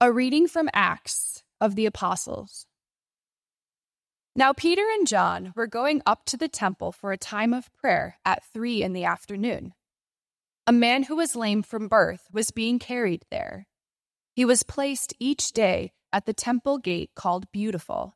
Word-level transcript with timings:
A 0.00 0.12
reading 0.12 0.46
from 0.46 0.70
Acts 0.72 1.42
of 1.60 1.74
the 1.74 1.84
Apostles. 1.84 2.66
Now, 4.36 4.52
Peter 4.52 4.84
and 4.92 5.08
John 5.08 5.52
were 5.56 5.66
going 5.66 6.02
up 6.06 6.24
to 6.26 6.36
the 6.36 6.46
temple 6.46 6.92
for 6.92 7.10
a 7.10 7.18
time 7.18 7.52
of 7.52 7.72
prayer 7.72 8.20
at 8.24 8.44
three 8.44 8.80
in 8.80 8.92
the 8.92 9.04
afternoon. 9.04 9.74
A 10.68 10.72
man 10.72 11.02
who 11.02 11.16
was 11.16 11.34
lame 11.34 11.64
from 11.64 11.88
birth 11.88 12.28
was 12.32 12.52
being 12.52 12.78
carried 12.78 13.24
there. 13.32 13.66
He 14.34 14.44
was 14.44 14.62
placed 14.62 15.14
each 15.18 15.50
day 15.50 15.90
at 16.12 16.26
the 16.26 16.32
temple 16.32 16.78
gate 16.78 17.10
called 17.16 17.50
Beautiful, 17.50 18.14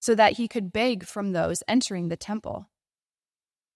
so 0.00 0.14
that 0.14 0.34
he 0.34 0.46
could 0.48 0.70
beg 0.70 1.06
from 1.06 1.32
those 1.32 1.62
entering 1.66 2.08
the 2.08 2.16
temple. 2.18 2.68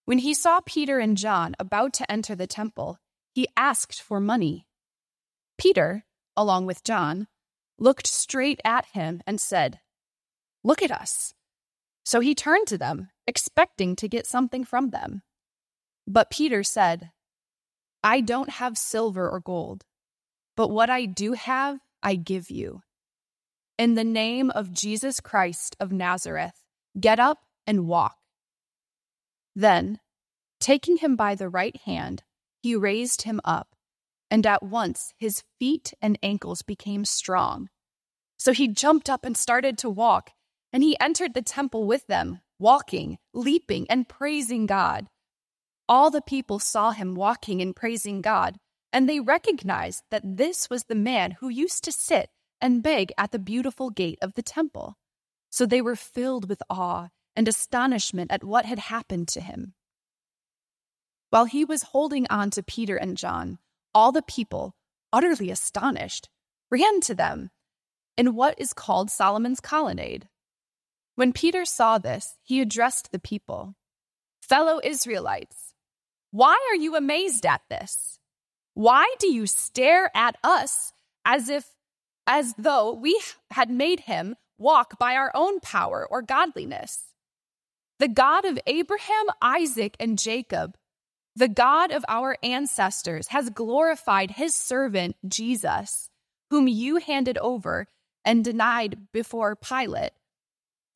When 0.05 0.19
he 0.19 0.35
saw 0.35 0.59
Peter 0.63 0.99
and 0.99 1.17
John 1.17 1.55
about 1.57 1.93
to 1.93 2.11
enter 2.11 2.35
the 2.35 2.45
temple, 2.45 2.99
he 3.33 3.47
asked 3.57 3.99
for 3.99 4.19
money. 4.19 4.67
Peter, 5.57 6.05
along 6.35 6.67
with 6.67 6.83
John, 6.83 7.27
looked 7.79 8.07
straight 8.07 8.59
at 8.63 8.85
him 8.87 9.21
and 9.27 9.39
said, 9.39 9.79
Look 10.63 10.81
at 10.81 10.91
us. 10.91 11.33
So 12.03 12.19
he 12.19 12.35
turned 12.35 12.67
to 12.67 12.77
them, 12.77 13.09
expecting 13.25 13.95
to 13.97 14.07
get 14.07 14.25
something 14.25 14.63
from 14.63 14.89
them. 14.89 15.23
But 16.07 16.29
Peter 16.29 16.63
said, 16.63 17.11
I 18.03 18.21
don't 18.21 18.49
have 18.49 18.77
silver 18.77 19.29
or 19.29 19.39
gold, 19.39 19.83
but 20.55 20.69
what 20.69 20.89
I 20.89 21.05
do 21.05 21.33
have, 21.33 21.79
I 22.01 22.15
give 22.15 22.49
you. 22.49 22.81
In 23.77 23.95
the 23.95 24.03
name 24.03 24.49
of 24.51 24.73
Jesus 24.73 25.19
Christ 25.19 25.75
of 25.79 25.91
Nazareth, 25.91 26.63
get 26.99 27.19
up 27.19 27.39
and 27.65 27.87
walk. 27.87 28.17
Then, 29.55 29.99
taking 30.59 30.97
him 30.97 31.15
by 31.15 31.35
the 31.35 31.49
right 31.49 31.75
hand, 31.85 32.23
he 32.61 32.75
raised 32.75 33.23
him 33.23 33.41
up 33.43 33.75
and 34.29 34.45
at 34.45 34.63
once 34.63 35.13
his 35.17 35.43
feet 35.59 35.93
and 36.01 36.19
ankles 36.21 36.61
became 36.61 37.05
strong. 37.05 37.69
So 38.37 38.53
he 38.53 38.67
jumped 38.67 39.09
up 39.09 39.25
and 39.25 39.35
started 39.35 39.77
to 39.79 39.89
walk, 39.89 40.31
and 40.71 40.83
he 40.83 40.99
entered 40.99 41.33
the 41.33 41.41
temple 41.41 41.85
with 41.85 42.07
them, 42.07 42.41
walking, 42.59 43.17
leaping, 43.33 43.87
and 43.89 44.07
praising 44.07 44.65
God. 44.65 45.07
All 45.89 46.11
the 46.11 46.21
people 46.21 46.59
saw 46.59 46.91
him 46.91 47.15
walking 47.15 47.61
and 47.61 47.75
praising 47.75 48.21
God, 48.21 48.57
and 48.93 49.07
they 49.07 49.19
recognized 49.19 50.03
that 50.11 50.37
this 50.37 50.69
was 50.69 50.83
the 50.83 50.95
man 50.95 51.37
who 51.39 51.49
used 51.49 51.83
to 51.85 51.91
sit 51.91 52.29
and 52.61 52.83
beg 52.83 53.11
at 53.17 53.31
the 53.31 53.39
beautiful 53.39 53.89
gate 53.89 54.19
of 54.21 54.33
the 54.33 54.41
temple. 54.41 54.97
So 55.49 55.65
they 55.65 55.81
were 55.81 55.95
filled 55.95 56.49
with 56.49 56.61
awe 56.69 57.09
and 57.35 57.47
astonishment 57.47 58.31
at 58.31 58.43
what 58.43 58.65
had 58.65 58.79
happened 58.79 59.27
to 59.29 59.41
him. 59.41 59.73
While 61.29 61.45
he 61.45 61.65
was 61.65 61.83
holding 61.83 62.25
on 62.29 62.49
to 62.51 62.63
Peter 62.63 62.95
and 62.95 63.17
John, 63.17 63.59
all 63.97 64.11
the 64.11 64.21
people, 64.21 64.75
utterly 65.11 65.49
astonished, 65.49 66.29
ran 66.69 67.01
to 67.01 67.15
them 67.15 67.49
in 68.15 68.35
what 68.35 68.53
is 68.59 68.71
called 68.71 69.09
Solomon's 69.09 69.59
colonnade. 69.59 70.29
When 71.15 71.33
Peter 71.33 71.65
saw 71.65 71.97
this, 71.97 72.35
he 72.43 72.61
addressed 72.61 73.11
the 73.11 73.17
people 73.17 73.73
Fellow 74.39 74.79
Israelites, 74.83 75.73
why 76.29 76.55
are 76.69 76.75
you 76.75 76.95
amazed 76.95 77.43
at 77.43 77.61
this? 77.71 78.19
Why 78.75 79.15
do 79.17 79.33
you 79.33 79.47
stare 79.47 80.11
at 80.15 80.37
us 80.43 80.93
as 81.25 81.49
if, 81.49 81.65
as 82.27 82.53
though 82.55 82.93
we 82.93 83.19
had 83.49 83.71
made 83.71 84.01
him 84.01 84.35
walk 84.59 84.99
by 84.99 85.15
our 85.15 85.31
own 85.33 85.59
power 85.59 86.07
or 86.07 86.21
godliness? 86.21 86.99
The 87.97 88.09
God 88.09 88.45
of 88.45 88.59
Abraham, 88.67 89.25
Isaac, 89.41 89.97
and 89.99 90.19
Jacob 90.19 90.77
the 91.37 91.47
God 91.47 91.91
of 91.91 92.03
our 92.07 92.35
ancestors 92.41 93.27
has 93.27 93.51
glorified 93.51 94.31
his 94.31 94.55
servant 94.55 95.15
Jesus, 95.27 96.09
whom 96.49 96.67
you 96.67 96.95
handed 96.95 97.37
over 97.37 97.85
and 98.25 98.43
denied 98.43 98.97
before 99.13 99.55
Pilate, 99.55 100.13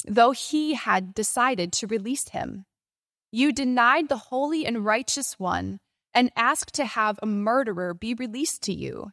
though 0.07 0.31
he 0.31 0.73
had 0.73 1.13
decided 1.13 1.71
to 1.73 1.85
release 1.85 2.29
him. 2.29 2.65
You 3.31 3.51
denied 3.51 4.09
the 4.09 4.17
holy 4.17 4.65
and 4.65 4.83
righteous 4.83 5.37
one 5.37 5.79
and 6.11 6.31
asked 6.35 6.73
to 6.73 6.85
have 6.85 7.19
a 7.21 7.27
murderer 7.27 7.93
be 7.93 8.15
released 8.15 8.63
to 8.63 8.73
you. 8.73 9.11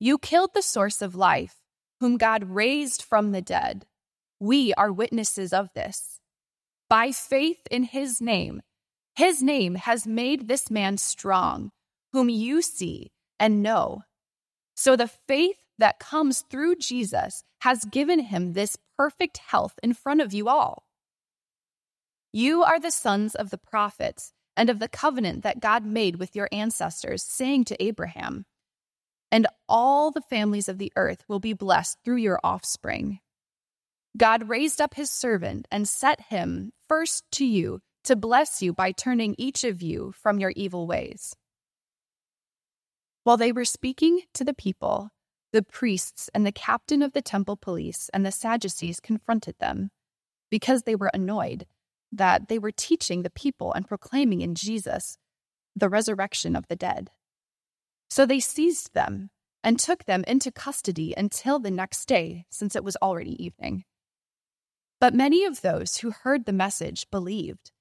You 0.00 0.16
killed 0.16 0.54
the 0.54 0.62
source 0.62 1.02
of 1.02 1.14
life, 1.14 1.56
whom 2.00 2.16
God 2.16 2.42
raised 2.42 3.02
from 3.02 3.32
the 3.32 3.42
dead. 3.42 3.84
We 4.40 4.72
are 4.74 4.90
witnesses 4.90 5.52
of 5.52 5.68
this. 5.74 6.20
By 6.88 7.12
faith 7.12 7.60
in 7.70 7.82
his 7.82 8.22
name, 8.22 8.62
his 9.16 9.42
name 9.42 9.76
has 9.76 10.06
made 10.06 10.48
this 10.48 10.70
man 10.70 10.98
strong, 10.98 11.70
whom 12.12 12.28
you 12.28 12.62
see 12.62 13.12
and 13.38 13.62
know. 13.62 14.02
So 14.74 14.96
the 14.96 15.10
faith 15.28 15.56
that 15.78 15.98
comes 15.98 16.44
through 16.50 16.76
Jesus 16.76 17.44
has 17.60 17.84
given 17.84 18.18
him 18.18 18.52
this 18.52 18.76
perfect 18.96 19.38
health 19.38 19.78
in 19.82 19.94
front 19.94 20.20
of 20.20 20.32
you 20.32 20.48
all. 20.48 20.84
You 22.32 22.64
are 22.64 22.80
the 22.80 22.90
sons 22.90 23.34
of 23.34 23.50
the 23.50 23.58
prophets 23.58 24.32
and 24.56 24.68
of 24.68 24.78
the 24.78 24.88
covenant 24.88 25.42
that 25.42 25.60
God 25.60 25.84
made 25.84 26.16
with 26.16 26.34
your 26.34 26.48
ancestors, 26.52 27.22
saying 27.22 27.64
to 27.66 27.82
Abraham, 27.82 28.44
And 29.30 29.46
all 29.68 30.10
the 30.10 30.22
families 30.22 30.68
of 30.68 30.78
the 30.78 30.92
earth 30.96 31.24
will 31.28 31.40
be 31.40 31.52
blessed 31.52 31.98
through 32.04 32.16
your 32.16 32.40
offspring. 32.42 33.20
God 34.16 34.48
raised 34.48 34.80
up 34.80 34.94
his 34.94 35.10
servant 35.10 35.66
and 35.70 35.88
set 35.88 36.20
him 36.20 36.72
first 36.88 37.24
to 37.32 37.44
you 37.44 37.80
to 38.04 38.16
bless 38.16 38.62
you 38.62 38.72
by 38.72 38.92
turning 38.92 39.34
each 39.38 39.64
of 39.64 39.82
you 39.82 40.12
from 40.12 40.38
your 40.38 40.52
evil 40.56 40.86
ways. 40.86 41.34
While 43.24 43.36
they 43.36 43.52
were 43.52 43.64
speaking 43.64 44.20
to 44.34 44.44
the 44.44 44.54
people, 44.54 45.08
the 45.52 45.62
priests 45.62 46.28
and 46.34 46.46
the 46.46 46.52
captain 46.52 47.02
of 47.02 47.12
the 47.12 47.22
temple 47.22 47.56
police 47.56 48.10
and 48.12 48.24
the 48.24 48.32
Sadducees 48.32 49.00
confronted 49.00 49.56
them 49.58 49.90
because 50.50 50.82
they 50.82 50.94
were 50.94 51.10
annoyed 51.14 51.66
that 52.12 52.48
they 52.48 52.58
were 52.58 52.72
teaching 52.72 53.22
the 53.22 53.30
people 53.30 53.72
and 53.72 53.88
proclaiming 53.88 54.40
in 54.40 54.54
Jesus 54.54 55.16
the 55.74 55.88
resurrection 55.88 56.54
of 56.54 56.68
the 56.68 56.76
dead. 56.76 57.10
So 58.10 58.26
they 58.26 58.40
seized 58.40 58.94
them 58.94 59.30
and 59.62 59.78
took 59.78 60.04
them 60.04 60.24
into 60.28 60.52
custody 60.52 61.14
until 61.16 61.58
the 61.58 61.70
next 61.70 62.06
day, 62.06 62.44
since 62.50 62.76
it 62.76 62.84
was 62.84 62.96
already 62.96 63.42
evening. 63.42 63.84
But 65.00 65.14
many 65.14 65.44
of 65.44 65.62
those 65.62 65.98
who 65.98 66.10
heard 66.10 66.44
the 66.44 66.52
message 66.52 67.10
believed 67.10 67.72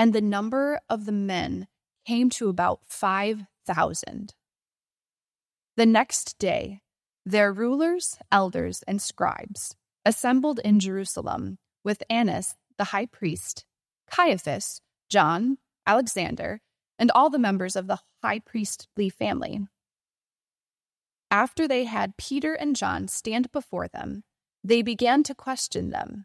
and 0.00 0.14
the 0.14 0.22
number 0.22 0.80
of 0.88 1.04
the 1.04 1.12
men 1.12 1.66
came 2.06 2.30
to 2.30 2.48
about 2.48 2.80
5,000. 2.86 4.34
The 5.76 5.84
next 5.84 6.38
day, 6.38 6.80
their 7.26 7.52
rulers, 7.52 8.16
elders, 8.32 8.82
and 8.88 9.02
scribes 9.02 9.76
assembled 10.06 10.58
in 10.64 10.80
Jerusalem 10.80 11.58
with 11.84 12.02
Annas 12.08 12.56
the 12.78 12.84
high 12.84 13.04
priest, 13.04 13.66
Caiaphas, 14.10 14.80
John, 15.10 15.58
Alexander, 15.86 16.62
and 16.98 17.10
all 17.10 17.28
the 17.28 17.38
members 17.38 17.76
of 17.76 17.86
the 17.86 17.98
high 18.22 18.38
priestly 18.38 19.10
family. 19.10 19.66
After 21.30 21.68
they 21.68 21.84
had 21.84 22.16
Peter 22.16 22.54
and 22.54 22.74
John 22.74 23.06
stand 23.06 23.52
before 23.52 23.86
them, 23.86 24.22
they 24.64 24.80
began 24.80 25.22
to 25.24 25.34
question 25.34 25.90
them. 25.90 26.24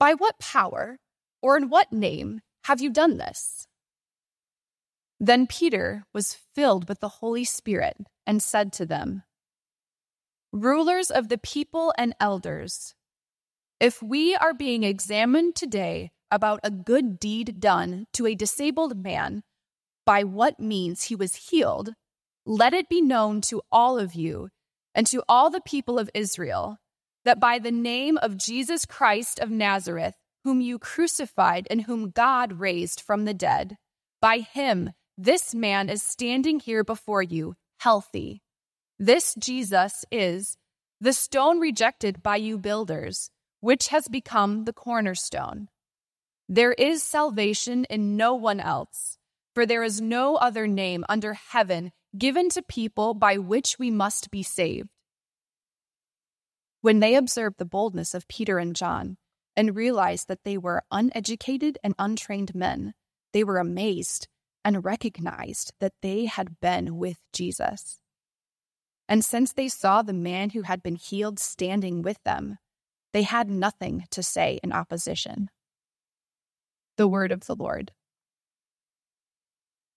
By 0.00 0.14
what 0.14 0.40
power 0.40 0.98
or 1.44 1.58
in 1.58 1.68
what 1.68 1.92
name 1.92 2.40
have 2.64 2.80
you 2.80 2.88
done 2.88 3.18
this? 3.18 3.68
Then 5.20 5.46
Peter 5.46 6.04
was 6.14 6.38
filled 6.54 6.88
with 6.88 7.00
the 7.00 7.20
Holy 7.20 7.44
Spirit 7.44 7.98
and 8.26 8.42
said 8.42 8.72
to 8.72 8.86
them, 8.86 9.24
Rulers 10.52 11.10
of 11.10 11.28
the 11.28 11.36
people 11.36 11.92
and 11.98 12.14
elders, 12.18 12.94
if 13.78 14.02
we 14.02 14.34
are 14.34 14.54
being 14.54 14.84
examined 14.84 15.54
today 15.54 16.12
about 16.30 16.60
a 16.64 16.70
good 16.70 17.20
deed 17.20 17.60
done 17.60 18.06
to 18.14 18.26
a 18.26 18.34
disabled 18.34 18.96
man, 18.96 19.42
by 20.06 20.24
what 20.24 20.58
means 20.58 21.04
he 21.04 21.14
was 21.14 21.50
healed, 21.50 21.90
let 22.46 22.72
it 22.72 22.88
be 22.88 23.02
known 23.02 23.42
to 23.42 23.60
all 23.70 23.98
of 23.98 24.14
you 24.14 24.48
and 24.94 25.06
to 25.08 25.22
all 25.28 25.50
the 25.50 25.60
people 25.60 25.98
of 25.98 26.08
Israel 26.14 26.78
that 27.26 27.38
by 27.38 27.58
the 27.58 27.70
name 27.70 28.16
of 28.22 28.38
Jesus 28.38 28.86
Christ 28.86 29.38
of 29.38 29.50
Nazareth, 29.50 30.14
whom 30.44 30.60
you 30.60 30.78
crucified 30.78 31.66
and 31.70 31.82
whom 31.82 32.10
God 32.10 32.60
raised 32.60 33.00
from 33.00 33.24
the 33.24 33.34
dead. 33.34 33.76
By 34.20 34.38
him, 34.38 34.90
this 35.16 35.54
man 35.54 35.88
is 35.88 36.02
standing 36.02 36.60
here 36.60 36.84
before 36.84 37.22
you, 37.22 37.54
healthy. 37.80 38.42
This 38.98 39.34
Jesus 39.34 40.04
is 40.12 40.56
the 41.00 41.12
stone 41.12 41.58
rejected 41.58 42.22
by 42.22 42.36
you 42.36 42.58
builders, 42.58 43.30
which 43.60 43.88
has 43.88 44.06
become 44.08 44.64
the 44.64 44.72
cornerstone. 44.72 45.68
There 46.48 46.72
is 46.72 47.02
salvation 47.02 47.84
in 47.86 48.16
no 48.16 48.34
one 48.34 48.60
else, 48.60 49.18
for 49.54 49.66
there 49.66 49.82
is 49.82 50.00
no 50.00 50.36
other 50.36 50.66
name 50.66 51.04
under 51.08 51.34
heaven 51.34 51.90
given 52.16 52.48
to 52.50 52.62
people 52.62 53.14
by 53.14 53.38
which 53.38 53.78
we 53.78 53.90
must 53.90 54.30
be 54.30 54.42
saved. 54.42 54.88
When 56.80 57.00
they 57.00 57.14
observed 57.14 57.56
the 57.58 57.64
boldness 57.64 58.14
of 58.14 58.28
Peter 58.28 58.58
and 58.58 58.76
John, 58.76 59.16
and 59.56 59.76
realized 59.76 60.28
that 60.28 60.44
they 60.44 60.58
were 60.58 60.82
uneducated 60.90 61.78
and 61.82 61.94
untrained 61.98 62.54
men, 62.54 62.94
they 63.32 63.44
were 63.44 63.58
amazed 63.58 64.28
and 64.64 64.84
recognized 64.84 65.72
that 65.80 65.92
they 66.02 66.24
had 66.24 66.60
been 66.60 66.96
with 66.96 67.18
Jesus. 67.32 68.00
And 69.08 69.24
since 69.24 69.52
they 69.52 69.68
saw 69.68 70.02
the 70.02 70.12
man 70.12 70.50
who 70.50 70.62
had 70.62 70.82
been 70.82 70.96
healed 70.96 71.38
standing 71.38 72.02
with 72.02 72.22
them, 72.24 72.58
they 73.12 73.22
had 73.22 73.50
nothing 73.50 74.06
to 74.10 74.22
say 74.22 74.58
in 74.62 74.72
opposition. 74.72 75.50
The 76.96 77.06
word 77.06 77.30
of 77.30 77.46
the 77.46 77.54
Lord. 77.54 77.92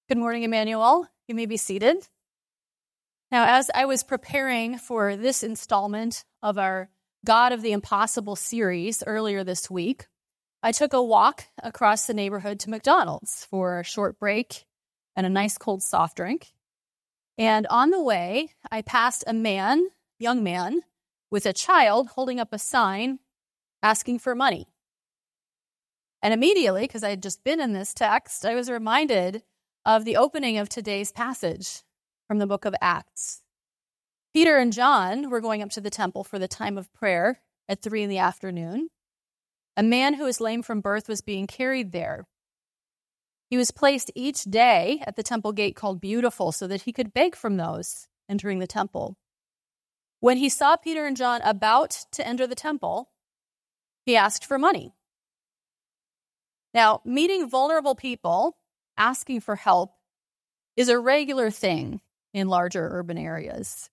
Good 0.09 0.18
morning, 0.18 0.44
Immanuel. 0.44 1.07
You 1.27 1.36
may 1.36 1.45
be 1.45 1.57
seated. 1.57 2.07
Now, 3.31 3.57
as 3.57 3.69
I 3.74 3.86
was 3.86 4.04
preparing 4.04 4.77
for 4.77 5.15
this 5.15 5.44
installment 5.44 6.24
of 6.42 6.57
our 6.57 6.89
God 7.27 7.51
of 7.51 7.62
the 7.62 7.74
Impossible 7.74 8.38
series 8.38 9.03
earlier 9.06 9.44
this 9.44 9.69
week, 9.69 10.07
I 10.63 10.71
took 10.71 10.94
a 10.94 11.03
walk 11.03 11.44
across 11.62 12.07
the 12.07 12.13
neighborhood 12.13 12.57
to 12.62 12.69
McDonald's 12.69 13.44
for 13.44 13.81
a 13.81 13.83
short 13.83 14.18
break 14.18 14.63
and 15.13 15.25
a 15.25 15.29
nice 15.29 15.57
cold 15.57 15.83
soft 15.83 16.15
drink. 16.15 16.53
And 17.38 17.68
on 17.68 17.89
the 17.89 18.01
way, 18.01 18.51
I 18.71 18.81
passed 18.81 19.25
a 19.27 19.33
man, 19.33 19.88
young 20.18 20.41
man, 20.41 20.83
with 21.29 21.45
a 21.45 21.51
child 21.51 22.07
holding 22.07 22.39
up 22.39 22.53
a 22.53 22.57
sign 22.57 23.19
asking 23.83 24.19
for 24.19 24.33
money. 24.33 24.69
And 26.23 26.33
immediately, 26.33 26.83
because 26.83 27.03
I 27.03 27.09
had 27.09 27.21
just 27.21 27.44
been 27.44 27.59
in 27.59 27.73
this 27.73 27.94
text, 27.94 28.45
I 28.45 28.56
was 28.56 28.69
reminded 28.69 29.44
of 29.85 30.06
the 30.06 30.15
opening 30.15 30.59
of 30.59 30.69
today's 30.69 31.12
passage 31.12 31.83
from 32.25 32.38
the 32.38 32.47
book 32.47 32.63
of 32.63 32.73
Acts. 32.80 33.41
Peter 34.38 34.57
and 34.57 34.72
John 34.72 35.31
were 35.31 35.42
going 35.42 35.63
up 35.63 35.72
to 35.72 35.81
the 35.81 35.89
temple 35.89 36.24
for 36.24 36.38
the 36.38 36.48
time 36.48 36.78
of 36.78 36.94
prayer 36.94 37.42
at 37.68 37.81
three 37.81 38.04
in 38.04 38.10
the 38.12 38.19
afternoon. 38.19 38.89
A 39.75 39.81
man 39.81 40.13
who 40.13 40.25
was 40.25 40.39
lame 40.39 40.62
from 40.62 40.80
birth 40.80 41.10
was 41.10 41.22
being 41.22 41.48
carried 41.48 41.92
there. 41.92 42.28
He 43.50 43.57
was 43.57 43.72
placed 43.72 44.12
each 44.13 44.44
day 44.44 45.01
at 45.07 45.16
the 45.16 45.24
temple 45.24 45.54
gate 45.54 45.75
called 45.75 46.00
Beautiful 46.00 46.51
so 46.51 46.68
that 46.68 46.84
he 46.84 46.94
could 46.94 47.16
beg 47.16 47.36
from 47.36 47.57
those 47.57 48.07
entering 48.30 48.60
the 48.60 48.68
temple. 48.68 49.18
When 50.19 50.38
he 50.38 50.50
saw 50.50 50.78
Peter 50.78 51.07
and 51.07 51.18
John 51.18 51.42
about 51.42 52.06
to 52.12 52.28
enter 52.28 52.45
the 52.45 52.54
temple, 52.54 53.10
he 54.06 54.16
asked 54.16 54.45
for 54.45 54.60
money. 54.60 54.94
Now, 56.75 57.01
meeting 57.04 57.50
vulnerable 57.50 57.95
people, 57.95 58.56
asking 58.98 59.40
for 59.40 59.56
help, 59.56 59.94
is 60.75 60.90
a 60.90 61.00
regular 61.00 61.50
thing 61.50 62.01
in 62.36 62.50
larger 62.50 62.88
urban 62.88 63.18
areas. 63.18 63.90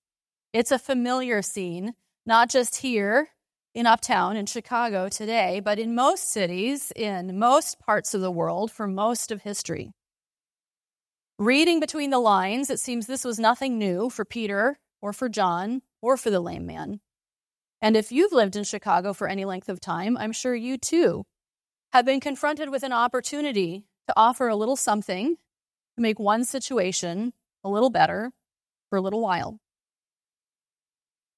It's 0.54 0.70
a 0.70 0.78
familiar 0.78 1.42
scene, 1.42 1.94
not 2.26 2.48
just 2.48 2.76
here 2.76 3.30
in 3.74 3.86
Uptown 3.86 4.36
in 4.36 4.46
Chicago 4.46 5.08
today, 5.08 5.58
but 5.58 5.80
in 5.80 5.96
most 5.96 6.30
cities, 6.30 6.92
in 6.94 7.40
most 7.40 7.80
parts 7.80 8.14
of 8.14 8.20
the 8.20 8.30
world 8.30 8.70
for 8.70 8.86
most 8.86 9.32
of 9.32 9.42
history. 9.42 9.90
Reading 11.40 11.80
between 11.80 12.10
the 12.10 12.20
lines, 12.20 12.70
it 12.70 12.78
seems 12.78 13.08
this 13.08 13.24
was 13.24 13.40
nothing 13.40 13.78
new 13.78 14.08
for 14.08 14.24
Peter 14.24 14.78
or 15.02 15.12
for 15.12 15.28
John 15.28 15.82
or 16.00 16.16
for 16.16 16.30
the 16.30 16.38
lame 16.38 16.66
man. 16.66 17.00
And 17.82 17.96
if 17.96 18.12
you've 18.12 18.32
lived 18.32 18.54
in 18.54 18.62
Chicago 18.62 19.12
for 19.12 19.26
any 19.26 19.44
length 19.44 19.68
of 19.68 19.80
time, 19.80 20.16
I'm 20.16 20.30
sure 20.30 20.54
you 20.54 20.78
too 20.78 21.24
have 21.92 22.06
been 22.06 22.20
confronted 22.20 22.70
with 22.70 22.84
an 22.84 22.92
opportunity 22.92 23.86
to 24.06 24.14
offer 24.16 24.46
a 24.46 24.54
little 24.54 24.76
something 24.76 25.34
to 25.96 26.00
make 26.00 26.20
one 26.20 26.44
situation 26.44 27.32
a 27.64 27.68
little 27.68 27.90
better 27.90 28.30
for 28.88 28.98
a 28.98 29.02
little 29.02 29.20
while. 29.20 29.58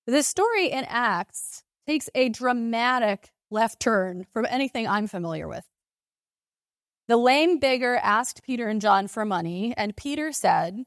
This 0.06 0.28
story 0.28 0.68
in 0.70 0.84
Acts 0.88 1.64
takes 1.86 2.08
a 2.14 2.28
dramatic 2.28 3.32
left 3.50 3.80
turn 3.80 4.26
from 4.32 4.46
anything 4.48 4.86
I'm 4.86 5.08
familiar 5.08 5.48
with. 5.48 5.64
The 7.08 7.16
lame 7.16 7.58
beggar 7.58 7.96
asked 7.96 8.44
Peter 8.44 8.68
and 8.68 8.80
John 8.80 9.08
for 9.08 9.24
money, 9.24 9.74
and 9.76 9.96
Peter 9.96 10.30
said, 10.30 10.84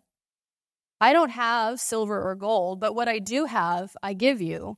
I 1.01 1.11
don't 1.11 1.31
have 1.31 1.79
silver 1.81 2.29
or 2.29 2.35
gold, 2.35 2.79
but 2.79 2.95
what 2.95 3.09
I 3.09 3.19
do 3.19 3.45
have, 3.45 3.95
I 4.01 4.13
give 4.13 4.41
you. 4.41 4.77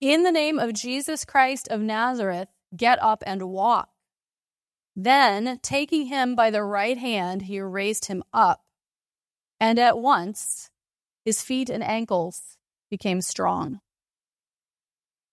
In 0.00 0.22
the 0.22 0.32
name 0.32 0.58
of 0.58 0.74
Jesus 0.74 1.24
Christ 1.24 1.68
of 1.68 1.80
Nazareth, 1.80 2.48
get 2.76 3.02
up 3.02 3.22
and 3.26 3.50
walk. 3.50 3.90
Then, 4.96 5.58
taking 5.62 6.06
him 6.06 6.34
by 6.34 6.50
the 6.50 6.62
right 6.62 6.98
hand, 6.98 7.42
he 7.42 7.60
raised 7.60 8.06
him 8.06 8.22
up, 8.32 8.62
and 9.58 9.78
at 9.78 9.98
once 9.98 10.70
his 11.24 11.42
feet 11.42 11.68
and 11.68 11.82
ankles 11.82 12.53
became 12.94 13.20
strong. 13.20 13.80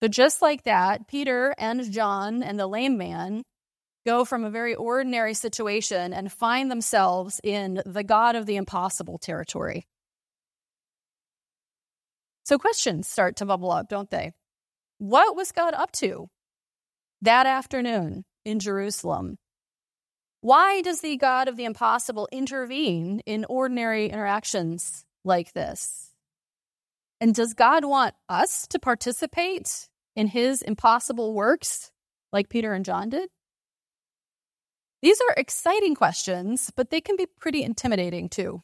So, 0.02 0.08
just 0.08 0.42
like 0.42 0.64
that, 0.64 1.08
Peter 1.08 1.54
and 1.60 1.92
John 1.92 2.42
and 2.42 2.60
the 2.60 2.66
lame 2.66 2.98
man 2.98 3.44
go 4.04 4.26
from 4.26 4.44
a 4.44 4.50
very 4.50 4.74
ordinary 4.74 5.36
situation 5.36 6.12
and 6.12 6.32
find 6.32 6.72
themselves 6.72 7.40
in 7.44 7.84
the 7.86 8.04
God 8.04 8.36
of 8.36 8.48
the 8.48 8.56
impossible 8.56 9.20
territory. 9.20 9.86
So, 12.46 12.58
questions 12.58 13.08
start 13.08 13.36
to 13.38 13.46
bubble 13.46 13.72
up, 13.72 13.90
don't 13.90 14.10
they? 14.10 14.32
What 14.98 15.36
was 15.36 15.52
God 15.52 15.76
up 15.76 15.92
to 16.04 16.28
that 17.22 17.46
afternoon 17.46 18.24
in 18.44 18.58
Jerusalem? 18.58 19.38
Why 20.42 20.82
does 20.82 21.02
the 21.02 21.16
God 21.18 21.48
of 21.48 21.58
the 21.58 21.66
impossible 21.66 22.28
intervene 22.32 23.22
in 23.28 23.46
ordinary 23.46 24.08
interactions 24.08 25.06
like 25.24 25.54
this? 25.54 26.11
And 27.22 27.36
does 27.36 27.54
God 27.54 27.86
want 27.86 28.16
us 28.28 28.66
to 28.70 28.80
participate 28.80 29.88
in 30.16 30.26
his 30.26 30.64
impossible 30.64 31.36
works 31.36 31.92
like 32.34 32.50
Peter 32.50 32.74
and 32.74 32.84
John 32.84 33.10
did? 33.10 33.30
These 35.04 35.22
are 35.22 35.36
exciting 35.38 35.94
questions, 35.94 36.72
but 36.76 36.90
they 36.90 37.00
can 37.00 37.16
be 37.18 37.28
pretty 37.40 37.62
intimidating 37.62 38.28
too. 38.28 38.64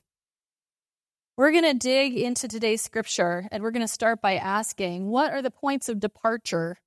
We're 1.37 1.51
going 1.51 1.65
to 1.65 1.75
dig 1.75 2.17
into 2.17 2.47
today's 2.47 2.81
scripture 2.81 3.47
and 3.51 3.61
we're 3.61 3.69
going 3.69 3.85
to 3.85 3.87
start 3.87 4.23
by 4.23 4.37
asking 4.37 5.07
what 5.07 5.31
are 5.31 5.43
the 5.43 5.51
points 5.51 5.87
of 5.87 5.99
departure 5.99 6.77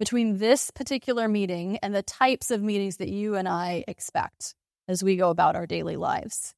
between 0.00 0.38
this 0.38 0.72
particular 0.72 1.28
meeting 1.28 1.78
and 1.84 1.94
the 1.94 2.02
types 2.02 2.50
of 2.50 2.64
meetings 2.64 2.96
that 2.96 3.10
you 3.10 3.36
and 3.36 3.48
I 3.48 3.84
expect 3.86 4.56
as 4.88 5.04
we 5.04 5.14
go 5.14 5.30
about 5.30 5.54
our 5.54 5.68
daily 5.68 5.94
lives? 5.94 6.52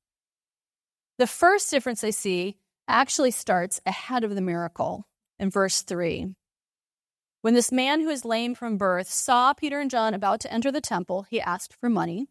The 1.18 1.26
first 1.26 1.70
difference 1.70 2.02
I 2.02 2.10
see 2.10 2.56
actually 2.88 3.30
starts 3.30 3.80
ahead 3.86 4.24
of 4.24 4.34
the 4.34 4.40
miracle 4.40 5.06
in 5.38 5.50
verse 5.50 5.82
3. 5.82 6.34
When 7.42 7.54
this 7.54 7.70
man 7.70 8.00
who 8.00 8.08
is 8.08 8.24
lame 8.24 8.54
from 8.54 8.78
birth 8.78 9.08
saw 9.08 9.52
Peter 9.52 9.78
and 9.78 9.90
John 9.90 10.14
about 10.14 10.40
to 10.40 10.52
enter 10.52 10.72
the 10.72 10.80
temple, 10.80 11.26
he 11.28 11.40
asked 11.40 11.74
for 11.74 11.90
money. 11.90 12.28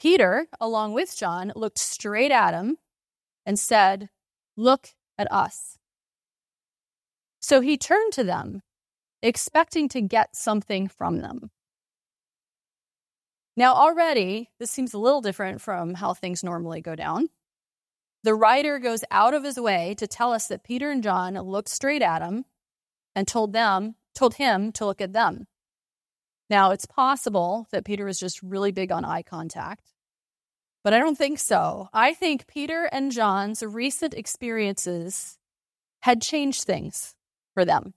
Peter, 0.00 0.46
along 0.60 0.92
with 0.92 1.16
John, 1.16 1.52
looked 1.56 1.78
straight 1.78 2.30
at 2.30 2.54
him 2.54 2.78
and 3.44 3.58
said, 3.58 4.08
Look 4.56 4.90
at 5.16 5.30
us. 5.32 5.78
So 7.40 7.60
he 7.60 7.76
turned 7.76 8.12
to 8.12 8.24
them, 8.24 8.62
expecting 9.22 9.88
to 9.88 10.00
get 10.00 10.36
something 10.36 10.88
from 10.88 11.18
them. 11.18 11.50
Now, 13.56 13.74
already, 13.74 14.50
this 14.60 14.70
seems 14.70 14.94
a 14.94 14.98
little 14.98 15.20
different 15.20 15.60
from 15.60 15.94
how 15.94 16.14
things 16.14 16.44
normally 16.44 16.80
go 16.80 16.94
down. 16.94 17.28
The 18.24 18.34
writer 18.34 18.78
goes 18.78 19.04
out 19.10 19.34
of 19.34 19.44
his 19.44 19.58
way 19.58 19.94
to 19.98 20.06
tell 20.06 20.32
us 20.32 20.48
that 20.48 20.64
Peter 20.64 20.90
and 20.90 21.02
John 21.02 21.34
looked 21.34 21.68
straight 21.68 22.02
at 22.02 22.22
him 22.22 22.44
and 23.14 23.28
told 23.28 23.52
them, 23.52 23.94
told 24.14 24.34
him 24.34 24.72
to 24.72 24.86
look 24.86 25.00
at 25.00 25.12
them. 25.12 25.46
Now, 26.50 26.70
it's 26.70 26.86
possible 26.86 27.68
that 27.70 27.84
Peter 27.84 28.04
was 28.04 28.18
just 28.18 28.42
really 28.42 28.72
big 28.72 28.90
on 28.90 29.04
eye 29.04 29.22
contact, 29.22 29.92
but 30.82 30.94
I 30.94 30.98
don't 30.98 31.18
think 31.18 31.38
so. 31.38 31.88
I 31.92 32.14
think 32.14 32.46
Peter 32.46 32.88
and 32.90 33.12
John's 33.12 33.62
recent 33.62 34.14
experiences 34.14 35.38
had 36.00 36.22
changed 36.22 36.64
things 36.64 37.14
for 37.54 37.64
them. 37.64 37.94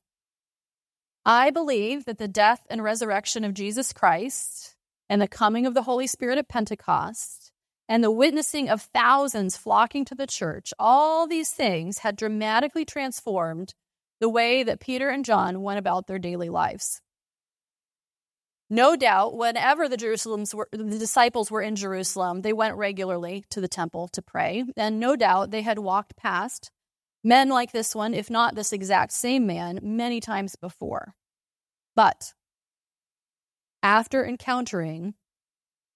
I 1.26 1.52
believe 1.52 2.06
that 2.06 2.18
the 2.18 2.28
death 2.28 2.66
and 2.70 2.84
resurrection 2.84 3.44
of 3.44 3.54
Jesus 3.54 3.94
Christ 3.94 4.76
and 5.08 5.22
the 5.22 5.28
coming 5.28 5.66
of 5.66 5.74
the 5.74 5.84
Holy 5.84 6.08
Spirit 6.08 6.38
at 6.40 6.50
Pentecost 6.50 7.51
and 7.92 8.02
the 8.02 8.10
witnessing 8.10 8.70
of 8.70 8.84
thousands 8.94 9.58
flocking 9.58 10.06
to 10.06 10.16
the 10.16 10.26
church, 10.26 10.74
all 10.80 11.28
these 11.28 11.50
things 11.50 11.98
had 11.98 12.16
dramatically 12.16 12.86
transformed 12.86 13.74
the 14.22 14.30
way 14.30 14.64
that 14.64 14.80
Peter 14.80 15.10
and 15.10 15.26
John 15.26 15.62
went 15.62 15.78
about 15.78 16.08
their 16.08 16.18
daily 16.18 16.48
lives. 16.48 17.02
No 18.70 18.96
doubt, 18.96 19.36
whenever 19.36 19.90
the, 19.90 19.98
Jerusalem's 19.98 20.56
were, 20.56 20.70
the 20.72 20.98
disciples 20.98 21.52
were 21.52 21.62
in 21.62 21.76
Jerusalem, 21.76 22.44
they 22.44 22.54
went 22.54 22.78
regularly 22.78 23.44
to 23.50 23.60
the 23.60 23.68
temple 23.68 24.08
to 24.14 24.22
pray. 24.22 24.64
And 24.78 24.98
no 24.98 25.18
doubt 25.18 25.52
they 25.52 25.62
had 25.62 25.78
walked 25.78 26.16
past 26.16 26.72
men 27.26 27.50
like 27.50 27.74
this 27.74 27.94
one, 27.94 28.14
if 28.14 28.30
not 28.30 28.56
this 28.56 28.72
exact 28.72 29.12
same 29.12 29.46
man, 29.46 29.82
many 29.84 30.22
times 30.22 30.56
before. 30.56 31.14
But 31.94 32.32
after 33.84 34.26
encountering 34.26 35.16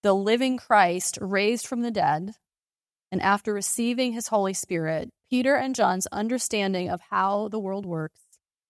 the 0.05 0.13
living 0.13 0.55
Christ 0.55 1.17
raised 1.19 1.65
from 1.65 1.81
the 1.81 1.89
dead, 1.89 2.35
and 3.11 3.19
after 3.23 3.51
receiving 3.51 4.13
his 4.13 4.27
Holy 4.27 4.53
Spirit, 4.53 5.09
Peter 5.31 5.55
and 5.55 5.73
John's 5.73 6.05
understanding 6.11 6.91
of 6.91 7.01
how 7.09 7.47
the 7.47 7.57
world 7.57 7.87
works 7.87 8.19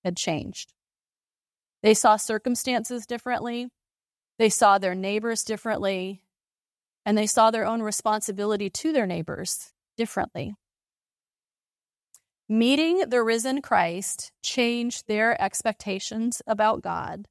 had 0.05 0.15
changed. 0.15 0.71
They 1.83 1.93
saw 1.93 2.15
circumstances 2.15 3.05
differently, 3.05 3.67
they 4.39 4.47
saw 4.47 4.77
their 4.77 4.95
neighbors 4.95 5.43
differently, 5.43 6.21
and 7.05 7.17
they 7.17 7.27
saw 7.27 7.51
their 7.51 7.65
own 7.65 7.81
responsibility 7.81 8.69
to 8.69 8.93
their 8.93 9.05
neighbors 9.05 9.73
differently. 9.97 10.55
meeting 12.47 13.09
the 13.09 13.21
risen 13.21 13.61
Christ 13.61 14.31
changed 14.41 15.09
their 15.09 15.39
expectations 15.41 16.41
about 16.47 16.81
God. 16.81 17.27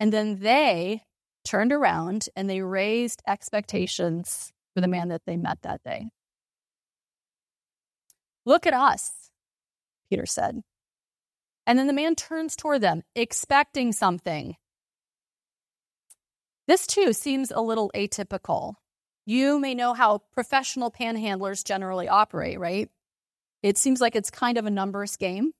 And 0.00 0.10
then 0.10 0.38
they 0.40 1.02
turned 1.46 1.72
around 1.72 2.28
and 2.36 2.50
they 2.50 2.60
raised 2.60 3.22
expectations 3.26 4.52
for 4.74 4.82
the 4.82 4.88
man 4.88 5.08
that 5.08 5.22
they 5.26 5.36
met 5.38 5.62
that 5.62 5.82
day. 5.82 6.10
Look 8.44 8.66
at 8.66 8.74
us, 8.74 9.30
Peter 10.10 10.26
said. 10.26 10.60
And 11.66 11.78
then 11.78 11.86
the 11.86 11.92
man 11.92 12.14
turns 12.14 12.54
toward 12.54 12.80
them, 12.80 13.02
expecting 13.14 13.92
something. 13.92 14.56
This 16.68 16.86
too 16.86 17.12
seems 17.12 17.50
a 17.50 17.60
little 17.60 17.90
atypical. 17.94 18.74
You 19.24 19.58
may 19.58 19.74
know 19.74 19.94
how 19.94 20.22
professional 20.32 20.90
panhandlers 20.90 21.64
generally 21.64 22.08
operate, 22.08 22.60
right? 22.60 22.88
It 23.62 23.78
seems 23.78 24.00
like 24.00 24.14
it's 24.14 24.30
kind 24.30 24.58
of 24.58 24.66
a 24.66 24.70
numbers 24.70 25.16
game. 25.16 25.52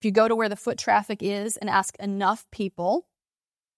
If 0.00 0.04
you 0.04 0.10
go 0.10 0.28
to 0.28 0.36
where 0.36 0.50
the 0.50 0.56
foot 0.56 0.76
traffic 0.76 1.22
is 1.22 1.56
and 1.56 1.70
ask 1.70 1.96
enough 1.98 2.44
people, 2.52 3.06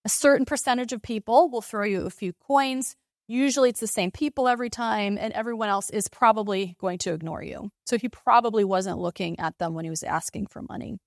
a 0.04 0.08
certain 0.08 0.46
percentage 0.46 0.92
of 0.92 1.02
people 1.02 1.50
will 1.50 1.62
throw 1.62 1.84
you 1.84 2.06
a 2.06 2.10
few 2.10 2.32
coins. 2.32 2.96
Usually 3.26 3.68
it's 3.68 3.80
the 3.80 3.86
same 3.86 4.10
people 4.10 4.48
every 4.48 4.70
time, 4.70 5.18
and 5.18 5.32
everyone 5.34 5.68
else 5.68 5.90
is 5.90 6.08
probably 6.08 6.76
going 6.80 6.98
to 6.98 7.12
ignore 7.12 7.42
you. 7.42 7.70
So 7.84 7.98
he 7.98 8.08
probably 8.08 8.64
wasn't 8.64 8.98
looking 8.98 9.38
at 9.38 9.58
them 9.58 9.74
when 9.74 9.84
he 9.84 9.90
was 9.90 10.02
asking 10.02 10.46
for 10.46 10.62
money. 10.62 10.98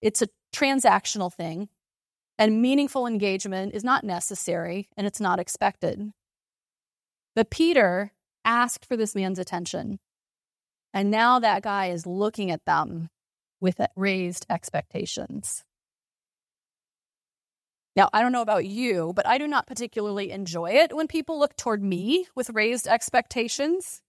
It's 0.00 0.22
a 0.22 0.28
transactional 0.54 1.32
thing, 1.32 1.68
and 2.38 2.62
meaningful 2.62 3.06
engagement 3.06 3.74
is 3.74 3.82
not 3.82 4.04
necessary 4.04 4.88
and 4.96 5.06
it's 5.06 5.20
not 5.20 5.40
expected. 5.40 6.12
But 7.34 7.50
Peter 7.50 8.12
asked 8.44 8.86
for 8.86 8.96
this 8.96 9.14
man's 9.14 9.38
attention. 9.38 9.98
And 10.94 11.10
now 11.10 11.40
that 11.40 11.62
guy 11.62 11.86
is 11.86 12.06
looking 12.06 12.50
at 12.50 12.64
them 12.64 13.08
with 13.60 13.80
raised 13.96 14.46
expectations. 14.48 15.64
Now, 17.98 18.08
I 18.12 18.22
don't 18.22 18.30
know 18.30 18.42
about 18.42 18.64
you, 18.64 19.12
but 19.16 19.26
I 19.26 19.38
do 19.38 19.48
not 19.48 19.66
particularly 19.66 20.30
enjoy 20.30 20.70
it 20.70 20.94
when 20.94 21.08
people 21.08 21.36
look 21.36 21.56
toward 21.56 21.82
me 21.82 22.28
with 22.36 22.50
raised 22.50 22.86
expectations. 22.86 24.02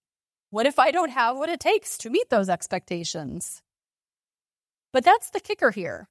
What 0.52 0.68
if 0.68 0.78
I 0.78 0.92
don't 0.92 1.10
have 1.10 1.38
what 1.38 1.50
it 1.50 1.60
takes 1.60 1.98
to 1.98 2.12
meet 2.12 2.30
those 2.30 2.50
expectations? 2.50 3.64
But 4.94 5.04
that's 5.04 5.32
the 5.32 5.40
kicker 5.40 5.72
here. 5.72 6.08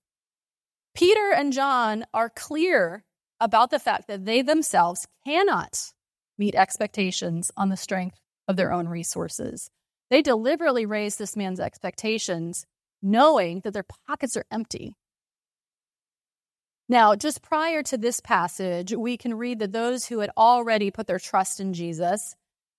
Peter 0.96 1.32
and 1.32 1.52
John 1.52 2.04
are 2.12 2.30
clear 2.30 3.04
about 3.38 3.70
the 3.70 3.78
fact 3.78 4.08
that 4.08 4.24
they 4.24 4.42
themselves 4.42 5.06
cannot 5.24 5.92
meet 6.36 6.56
expectations 6.56 7.52
on 7.56 7.68
the 7.68 7.76
strength 7.76 8.18
of 8.48 8.56
their 8.56 8.72
own 8.72 8.88
resources. 8.88 9.70
They 10.10 10.20
deliberately 10.20 10.84
raise 10.84 11.14
this 11.14 11.36
man's 11.36 11.60
expectations, 11.60 12.66
knowing 13.00 13.60
that 13.60 13.72
their 13.72 13.86
pockets 14.08 14.36
are 14.36 14.46
empty. 14.50 14.96
Now, 16.88 17.14
just 17.14 17.42
prior 17.42 17.82
to 17.82 17.98
this 17.98 18.20
passage, 18.20 18.94
we 18.94 19.18
can 19.18 19.34
read 19.34 19.58
that 19.58 19.72
those 19.72 20.06
who 20.06 20.20
had 20.20 20.30
already 20.38 20.90
put 20.90 21.06
their 21.06 21.18
trust 21.18 21.60
in 21.60 21.74
Jesus 21.74 22.34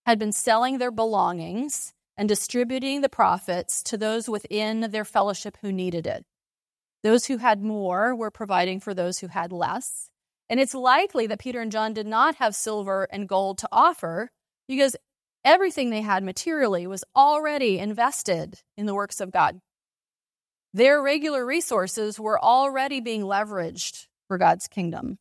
had 0.05 0.17
been 0.17 0.31
selling 0.31 0.77
their 0.79 0.91
belongings 0.91 1.93
and 2.17 2.27
distributing 2.27 3.01
the 3.01 3.09
profits 3.09 3.83
to 3.83 3.97
those 3.97 4.27
within 4.27 4.89
their 4.89 5.05
fellowship 5.05 5.57
who 5.61 5.71
needed 5.71 6.07
it. 6.07 6.25
Those 7.03 7.25
who 7.25 7.37
had 7.37 7.61
more 7.61 8.15
were 8.15 8.31
providing 8.31 8.79
for 8.79 8.95
those 8.95 9.19
who 9.19 9.27
had 9.27 9.51
less. 9.51 10.09
And 10.49 10.59
it's 10.59 10.73
likely 10.73 11.27
that 11.27 11.39
Peter 11.39 11.61
and 11.61 11.71
John 11.71 11.93
did 11.93 12.07
not 12.07 12.35
have 12.35 12.55
silver 12.55 13.07
and 13.11 13.29
gold 13.29 13.59
to 13.59 13.69
offer 13.71 14.31
because 14.67 14.95
everything 15.45 15.91
they 15.91 16.01
had 16.01 16.23
materially 16.23 16.87
was 16.87 17.03
already 17.15 17.77
invested 17.77 18.59
in 18.75 18.87
the 18.87 18.95
works 18.95 19.21
of 19.21 19.31
God. 19.31 19.61
Their 20.73 21.01
regular 21.01 21.45
resources 21.45 22.19
were 22.19 22.39
already 22.39 22.99
being 22.99 23.23
leveraged 23.23 24.07
for 24.27 24.37
God's 24.37 24.67
kingdom. 24.67 25.17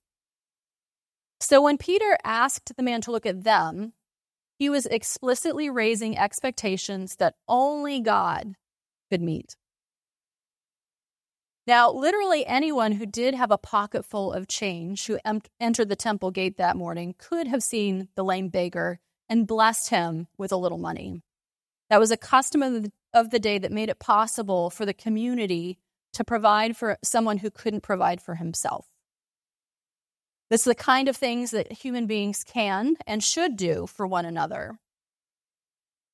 So 1.41 1.63
when 1.63 1.79
Peter 1.79 2.19
asked 2.25 2.77
the 2.77 2.83
man 2.83 3.01
to 3.03 3.13
look 3.13 3.25
at 3.25 3.45
them, 3.45 3.93
he 4.59 4.69
was 4.69 4.87
explicitly 4.87 5.71
raising 5.71 6.19
expectations 6.19 7.17
that 7.17 7.37
only 7.47 8.01
God 8.01 8.55
could 9.11 9.23
meet. 9.23 9.57
Now, 11.67 11.93
literally 11.93 12.47
anyone 12.47 12.93
who 12.93 13.07
did 13.07 13.35
have 13.35 13.51
a 13.51 13.59
pocket 13.59 14.05
full 14.05 14.33
of 14.33 14.49
change 14.49 15.07
who 15.07 15.19
entered 15.61 15.89
the 15.89 15.97
temple 15.97 16.31
gate 16.31 16.57
that 16.57 16.77
morning 16.77 17.15
could 17.19 17.47
have 17.47 17.63
seen 17.63 18.09
the 18.17 18.25
lame 18.25 18.49
beggar 18.49 19.01
and 19.29 19.47
blessed 19.47 19.91
him 19.91 20.29
with 20.39 20.51
a 20.51 20.57
little 20.57 20.79
money. 20.79 21.23
That 21.91 22.01
was 22.01 22.11
a 22.11 22.17
custom 22.17 22.63
of 22.63 22.83
the, 22.83 22.93
of 23.13 23.31
the 23.31 23.39
day 23.39 23.59
that 23.59 23.73
made 23.73 23.89
it 23.89 23.99
possible 23.99 24.71
for 24.71 24.85
the 24.85 24.95
community 24.95 25.79
to 26.13 26.25
provide 26.25 26.77
for 26.77 26.99
someone 27.03 27.39
who 27.39 27.51
couldn't 27.51 27.83
provide 27.83 28.21
for 28.21 28.37
himself. 28.37 28.87
This 30.51 30.63
is 30.63 30.65
the 30.65 30.75
kind 30.75 31.09
of 31.09 31.17
things 31.17 31.51
that 31.51 31.73
human 31.73 32.07
beings 32.07 32.43
can 32.43 32.97
and 33.07 33.23
should 33.23 33.57
do 33.57 33.87
for 33.87 34.07
one 34.07 34.25
another. 34.25 34.79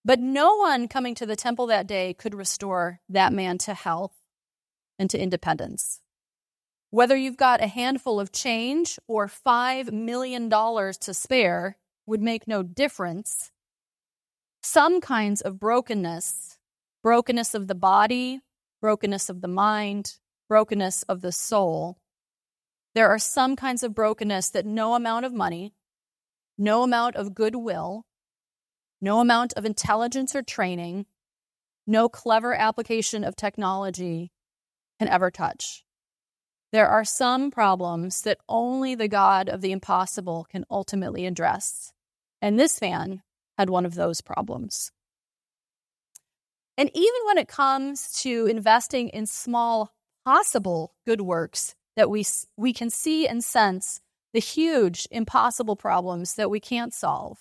But 0.04 0.20
no 0.20 0.56
one 0.56 0.88
coming 0.88 1.14
to 1.16 1.26
the 1.26 1.36
temple 1.36 1.66
that 1.68 1.86
day 1.86 2.14
could 2.14 2.34
restore 2.34 3.00
that 3.08 3.32
man 3.32 3.58
to 3.58 3.74
health 3.74 4.14
and 4.98 5.08
to 5.10 5.18
independence. 5.18 6.00
Whether 6.90 7.16
you've 7.16 7.36
got 7.36 7.62
a 7.62 7.68
handful 7.68 8.20
of 8.20 8.32
change 8.32 8.98
or 9.08 9.26
$5 9.26 9.92
million 9.92 10.50
to 10.50 11.14
spare 11.14 11.76
would 12.06 12.22
make 12.22 12.46
no 12.46 12.62
difference 12.62 13.50
some 14.62 15.00
kinds 15.00 15.40
of 15.40 15.58
brokenness 15.58 16.53
brokenness 17.04 17.54
of 17.54 17.68
the 17.68 17.74
body, 17.74 18.40
brokenness 18.80 19.28
of 19.28 19.42
the 19.42 19.48
mind, 19.48 20.16
brokenness 20.48 21.02
of 21.02 21.20
the 21.20 21.32
soul. 21.32 21.98
There 22.94 23.10
are 23.10 23.18
some 23.18 23.56
kinds 23.56 23.82
of 23.82 23.94
brokenness 23.94 24.48
that 24.50 24.64
no 24.64 24.94
amount 24.94 25.26
of 25.26 25.34
money, 25.34 25.74
no 26.56 26.82
amount 26.82 27.16
of 27.16 27.34
goodwill, 27.34 28.06
no 29.02 29.20
amount 29.20 29.52
of 29.52 29.66
intelligence 29.66 30.34
or 30.34 30.40
training, 30.40 31.04
no 31.86 32.08
clever 32.08 32.54
application 32.54 33.22
of 33.22 33.36
technology 33.36 34.32
can 34.98 35.08
ever 35.08 35.30
touch. 35.30 35.84
There 36.72 36.88
are 36.88 37.04
some 37.04 37.50
problems 37.50 38.22
that 38.22 38.38
only 38.48 38.94
the 38.94 39.08
God 39.08 39.50
of 39.50 39.60
the 39.60 39.72
impossible 39.72 40.46
can 40.50 40.64
ultimately 40.70 41.26
address. 41.26 41.92
And 42.40 42.58
this 42.58 42.80
man 42.80 43.20
had 43.58 43.68
one 43.68 43.84
of 43.84 43.94
those 43.94 44.22
problems. 44.22 44.90
And 46.76 46.90
even 46.92 47.20
when 47.26 47.38
it 47.38 47.48
comes 47.48 48.12
to 48.22 48.46
investing 48.46 49.08
in 49.10 49.26
small 49.26 49.94
possible 50.24 50.94
good 51.06 51.20
works 51.20 51.74
that 51.96 52.10
we, 52.10 52.24
we 52.56 52.72
can 52.72 52.90
see 52.90 53.28
and 53.28 53.44
sense 53.44 54.00
the 54.32 54.40
huge 54.40 55.06
impossible 55.10 55.76
problems 55.76 56.34
that 56.34 56.50
we 56.50 56.58
can't 56.58 56.92
solve. 56.92 57.38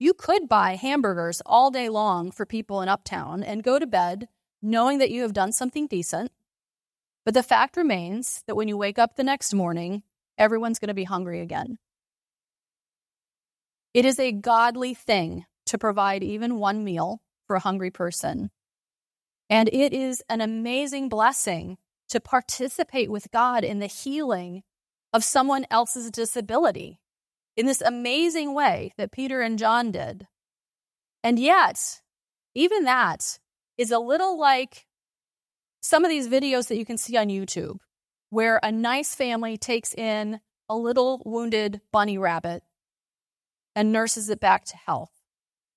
You 0.00 0.14
could 0.14 0.48
buy 0.48 0.74
hamburgers 0.74 1.40
all 1.46 1.70
day 1.70 1.88
long 1.88 2.32
for 2.32 2.44
people 2.44 2.82
in 2.82 2.88
Uptown 2.88 3.44
and 3.44 3.62
go 3.62 3.78
to 3.78 3.86
bed 3.86 4.28
knowing 4.60 4.98
that 4.98 5.10
you 5.10 5.22
have 5.22 5.32
done 5.32 5.52
something 5.52 5.86
decent. 5.86 6.32
But 7.24 7.34
the 7.34 7.42
fact 7.42 7.76
remains 7.76 8.42
that 8.46 8.56
when 8.56 8.66
you 8.66 8.76
wake 8.76 8.98
up 8.98 9.14
the 9.14 9.24
next 9.24 9.54
morning, 9.54 10.02
everyone's 10.38 10.80
going 10.80 10.88
to 10.88 10.94
be 10.94 11.04
hungry 11.04 11.40
again. 11.40 11.78
It 13.94 14.04
is 14.04 14.18
a 14.18 14.32
godly 14.32 14.94
thing 14.94 15.44
to 15.66 15.78
provide 15.78 16.24
even 16.24 16.58
one 16.58 16.82
meal 16.82 17.20
for 17.46 17.54
a 17.54 17.60
hungry 17.60 17.90
person. 17.90 18.50
And 19.52 19.68
it 19.70 19.92
is 19.92 20.22
an 20.30 20.40
amazing 20.40 21.10
blessing 21.10 21.76
to 22.08 22.20
participate 22.20 23.10
with 23.10 23.30
God 23.32 23.64
in 23.64 23.80
the 23.80 23.86
healing 23.86 24.62
of 25.12 25.22
someone 25.22 25.66
else's 25.70 26.10
disability 26.10 27.00
in 27.54 27.66
this 27.66 27.82
amazing 27.82 28.54
way 28.54 28.94
that 28.96 29.12
Peter 29.12 29.42
and 29.42 29.58
John 29.58 29.90
did. 29.90 30.26
And 31.22 31.38
yet, 31.38 32.00
even 32.54 32.84
that 32.84 33.38
is 33.76 33.90
a 33.90 33.98
little 33.98 34.40
like 34.40 34.86
some 35.82 36.02
of 36.02 36.08
these 36.08 36.28
videos 36.28 36.68
that 36.68 36.78
you 36.78 36.86
can 36.86 36.96
see 36.96 37.18
on 37.18 37.28
YouTube, 37.28 37.76
where 38.30 38.58
a 38.62 38.72
nice 38.72 39.14
family 39.14 39.58
takes 39.58 39.92
in 39.92 40.40
a 40.70 40.76
little 40.78 41.20
wounded 41.26 41.82
bunny 41.92 42.16
rabbit 42.16 42.62
and 43.76 43.92
nurses 43.92 44.30
it 44.30 44.40
back 44.40 44.64
to 44.64 44.78
health. 44.78 45.12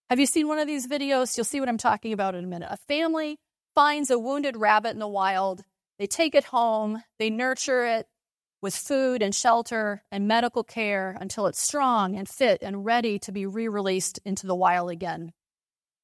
Have 0.09 0.21
you 0.21 0.27
seen 0.27 0.47
one 0.47 0.59
of 0.59 0.67
these 0.67 0.87
videos? 0.87 1.35
You'll 1.35 1.43
see 1.43 1.59
what 1.59 1.67
I'm 1.67 1.77
talking 1.77 2.13
about 2.13 2.35
in 2.35 2.45
a 2.45 2.47
minute. 2.47 2.69
A 2.71 2.77
family 2.77 3.37
finds 3.75 4.09
a 4.09 4.17
wounded 4.17 4.57
rabbit 4.57 4.91
in 4.91 4.99
the 4.99 5.07
wild, 5.07 5.63
they 5.99 6.07
take 6.07 6.33
it 6.33 6.45
home, 6.45 7.03
they 7.19 7.29
nurture 7.29 7.85
it 7.85 8.07
with 8.61 8.75
food 8.75 9.21
and 9.21 9.35
shelter 9.35 10.01
and 10.11 10.27
medical 10.27 10.63
care 10.63 11.15
until 11.19 11.45
it's 11.45 11.61
strong 11.61 12.15
and 12.15 12.27
fit 12.27 12.59
and 12.61 12.85
ready 12.85 13.19
to 13.19 13.31
be 13.31 13.45
re 13.45 13.67
released 13.67 14.19
into 14.25 14.47
the 14.47 14.55
wild 14.55 14.89
again. 14.89 15.33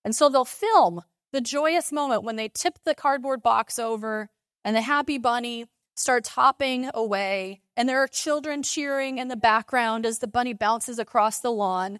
And 0.05 0.15
so 0.15 0.29
they'll 0.29 0.45
film 0.45 1.01
the 1.31 1.41
joyous 1.41 1.91
moment 1.91 2.23
when 2.23 2.35
they 2.35 2.49
tip 2.49 2.77
the 2.85 2.93
cardboard 2.93 3.41
box 3.41 3.79
over 3.79 4.29
and 4.63 4.75
the 4.75 4.81
happy 4.81 5.17
bunny 5.17 5.65
starts 5.95 6.29
hopping 6.29 6.89
away, 6.93 7.61
and 7.75 7.87
there 7.87 8.01
are 8.01 8.07
children 8.07 8.63
cheering 8.63 9.17
in 9.17 9.27
the 9.27 9.35
background 9.35 10.05
as 10.05 10.19
the 10.19 10.27
bunny 10.27 10.53
bounces 10.53 10.99
across 10.99 11.39
the 11.39 11.51
lawn. 11.51 11.99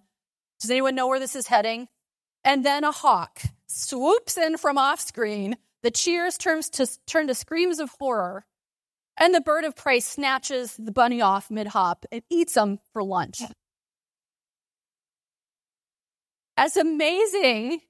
Does 0.59 0.71
anyone 0.71 0.95
know 0.95 1.07
where 1.07 1.19
this 1.19 1.35
is 1.35 1.47
heading? 1.47 1.87
And 2.43 2.65
then 2.65 2.83
a 2.83 2.91
hawk 2.91 3.41
swoops 3.81 4.38
in 4.38 4.57
from 4.57 4.77
off 4.77 5.00
screen, 5.00 5.57
the 5.83 5.91
cheers 5.91 6.38
turns 6.38 6.69
to, 6.71 6.88
turn 7.07 7.27
to 7.27 7.35
screams 7.35 7.79
of 7.79 7.89
horror, 8.00 8.45
and 9.17 9.33
the 9.33 9.41
bird 9.41 9.63
of 9.63 9.75
prey 9.75 10.00
snatches 10.00 10.75
the 10.77 10.91
bunny 10.91 11.21
off 11.21 11.50
mid 11.51 11.67
hop 11.67 12.05
and 12.11 12.21
eats 12.29 12.55
him 12.55 12.79
for 12.93 13.03
lunch. 13.03 13.41
As 16.57 16.77
amazing 16.77 17.81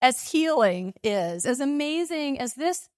as 0.00 0.30
healing 0.30 0.94
is, 1.02 1.44
as 1.46 1.60
amazing 1.60 2.38
as 2.38 2.54
this 2.54 2.88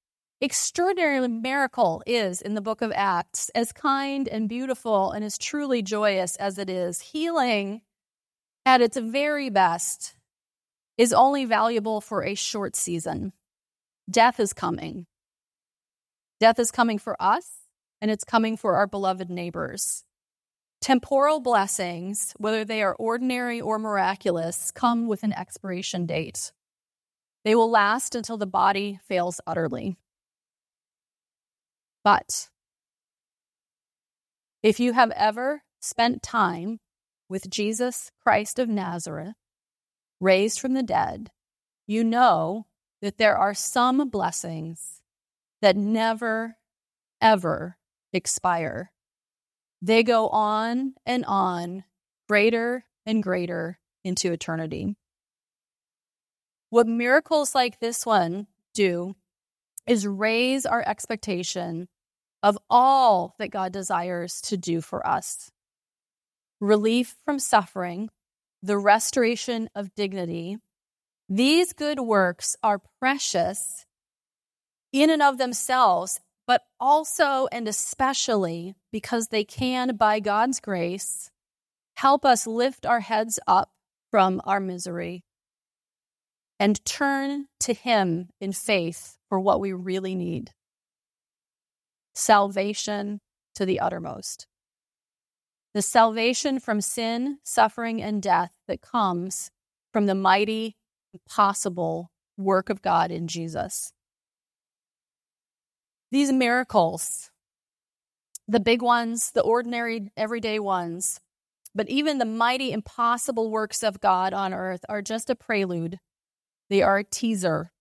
extraordinary 0.40 1.26
miracle 1.28 2.02
is 2.06 2.42
in 2.42 2.54
the 2.54 2.60
book 2.60 2.82
of 2.82 2.92
Acts, 2.94 3.50
as 3.54 3.72
kind 3.72 4.28
and 4.28 4.48
beautiful 4.48 5.10
and 5.10 5.24
as 5.24 5.38
truly 5.38 5.82
joyous 5.82 6.36
as 6.36 6.58
it 6.58 6.68
is, 6.68 7.00
healing 7.00 7.80
at 8.66 8.80
its 8.80 8.96
very 8.96 9.50
best 9.50 10.14
is 10.96 11.12
only 11.12 11.44
valuable 11.44 12.00
for 12.00 12.24
a 12.24 12.34
short 12.34 12.76
season. 12.76 13.32
Death 14.10 14.38
is 14.38 14.52
coming. 14.52 15.06
Death 16.40 16.58
is 16.58 16.70
coming 16.70 16.98
for 16.98 17.16
us, 17.20 17.50
and 18.00 18.10
it's 18.10 18.24
coming 18.24 18.56
for 18.56 18.76
our 18.76 18.86
beloved 18.86 19.30
neighbors. 19.30 20.04
Temporal 20.80 21.40
blessings, 21.40 22.34
whether 22.36 22.64
they 22.64 22.82
are 22.82 22.94
ordinary 22.96 23.60
or 23.60 23.78
miraculous, 23.78 24.70
come 24.70 25.08
with 25.08 25.22
an 25.22 25.32
expiration 25.32 26.04
date. 26.04 26.52
They 27.44 27.54
will 27.54 27.70
last 27.70 28.14
until 28.14 28.36
the 28.36 28.46
body 28.46 29.00
fails 29.06 29.40
utterly. 29.46 29.96
But 32.02 32.50
if 34.62 34.78
you 34.78 34.92
have 34.92 35.10
ever 35.12 35.62
spent 35.80 36.22
time 36.22 36.80
with 37.28 37.48
Jesus 37.48 38.10
Christ 38.22 38.58
of 38.58 38.68
Nazareth, 38.68 39.34
raised 40.21 40.61
from 40.61 40.75
the 40.75 40.83
dead, 40.83 41.30
you 41.87 42.04
know 42.04 42.66
that 43.02 43.18
there 43.18 43.37
are 43.37 43.54
some 43.54 44.09
blessings 44.09 45.02
that 45.61 45.76
never, 45.76 46.56
ever 47.21 47.76
expire. 48.12 48.92
They 49.83 50.02
go 50.02 50.28
on 50.28 50.94
and 51.04 51.25
on, 51.26 51.85
greater 52.28 52.85
and 53.04 53.23
greater 53.23 53.78
into 54.04 54.33
eternity. 54.33 54.97
What 56.71 56.87
miracles 56.87 57.54
like 57.54 57.78
this 57.78 58.06
one 58.06 58.47
do 58.75 59.14
is 59.87 60.06
raise 60.06 60.66
our 60.66 60.83
expectation 60.87 61.88
of 62.42 62.59
all 62.68 63.35
that 63.38 63.50
God 63.50 63.73
desires 63.73 64.40
to 64.42 64.56
do 64.56 64.80
for 64.80 65.06
us 65.06 65.50
relief 66.61 67.16
from 67.25 67.38
suffering, 67.38 68.09
the 68.64 68.78
restoration 68.78 69.68
of 69.75 69.94
dignity. 69.94 70.56
These 71.28 71.75
good 71.75 72.00
works 72.00 72.56
are 72.62 72.80
precious 72.99 73.85
in 74.90 75.11
and 75.11 75.21
of 75.21 75.37
themselves, 75.37 76.18
but 76.47 76.62
also 76.80 77.47
and 77.52 77.68
especially 77.68 78.75
because 78.90 79.28
they 79.28 79.44
can, 79.44 79.97
by 79.97 80.18
God's 80.21 80.61
grace, 80.61 81.30
help 81.97 82.25
us 82.25 82.47
lift 82.47 82.87
our 82.87 83.00
heads 83.00 83.38
up 83.47 83.71
from 84.11 84.40
our 84.47 84.61
misery 84.61 85.25
and 86.59 86.83
turn 86.87 87.47
to 87.61 87.75
Him 87.75 88.30
in 88.40 88.52
faith 88.52 89.18
for 89.28 89.38
what 89.38 89.61
we 89.61 89.75
really 89.75 90.14
need 90.14 90.52
salvation 92.14 93.21
to 93.56 93.66
the 93.66 93.80
uttermost. 93.80 94.47
The 95.75 95.83
salvation 95.83 96.61
from 96.61 96.81
sin, 96.81 97.38
suffering, 97.43 98.00
and 98.00 98.23
death 98.23 98.52
that 98.69 98.81
comes 98.81 99.50
from 99.93 100.07
the 100.07 100.14
mighty, 100.14 100.76
impossible 101.12 102.11
work 102.37 102.71
of 102.71 102.81
God 102.81 103.11
in 103.11 103.26
Jesus. 103.26 103.93
These 106.11 106.33
miracles, 106.33 107.31
the 108.47 108.60
big 108.60 108.82
ones, 108.82 109.32
the 109.32 109.43
ordinary, 109.43 110.13
everyday 110.17 110.60
ones, 110.60 111.21
but 111.75 111.89
even 111.89 112.19
the 112.19 112.25
mighty, 112.25 112.71
impossible 112.71 113.50
works 113.50 113.82
of 113.82 114.00
God 114.00 114.32
on 114.32 114.54
earth 114.54 114.84
are 114.89 115.02
just 115.02 115.28
a 115.28 115.34
prelude. 115.34 115.99
They 116.71 116.82
are 116.82 116.99
a 116.99 117.04
teaser, 117.04 117.73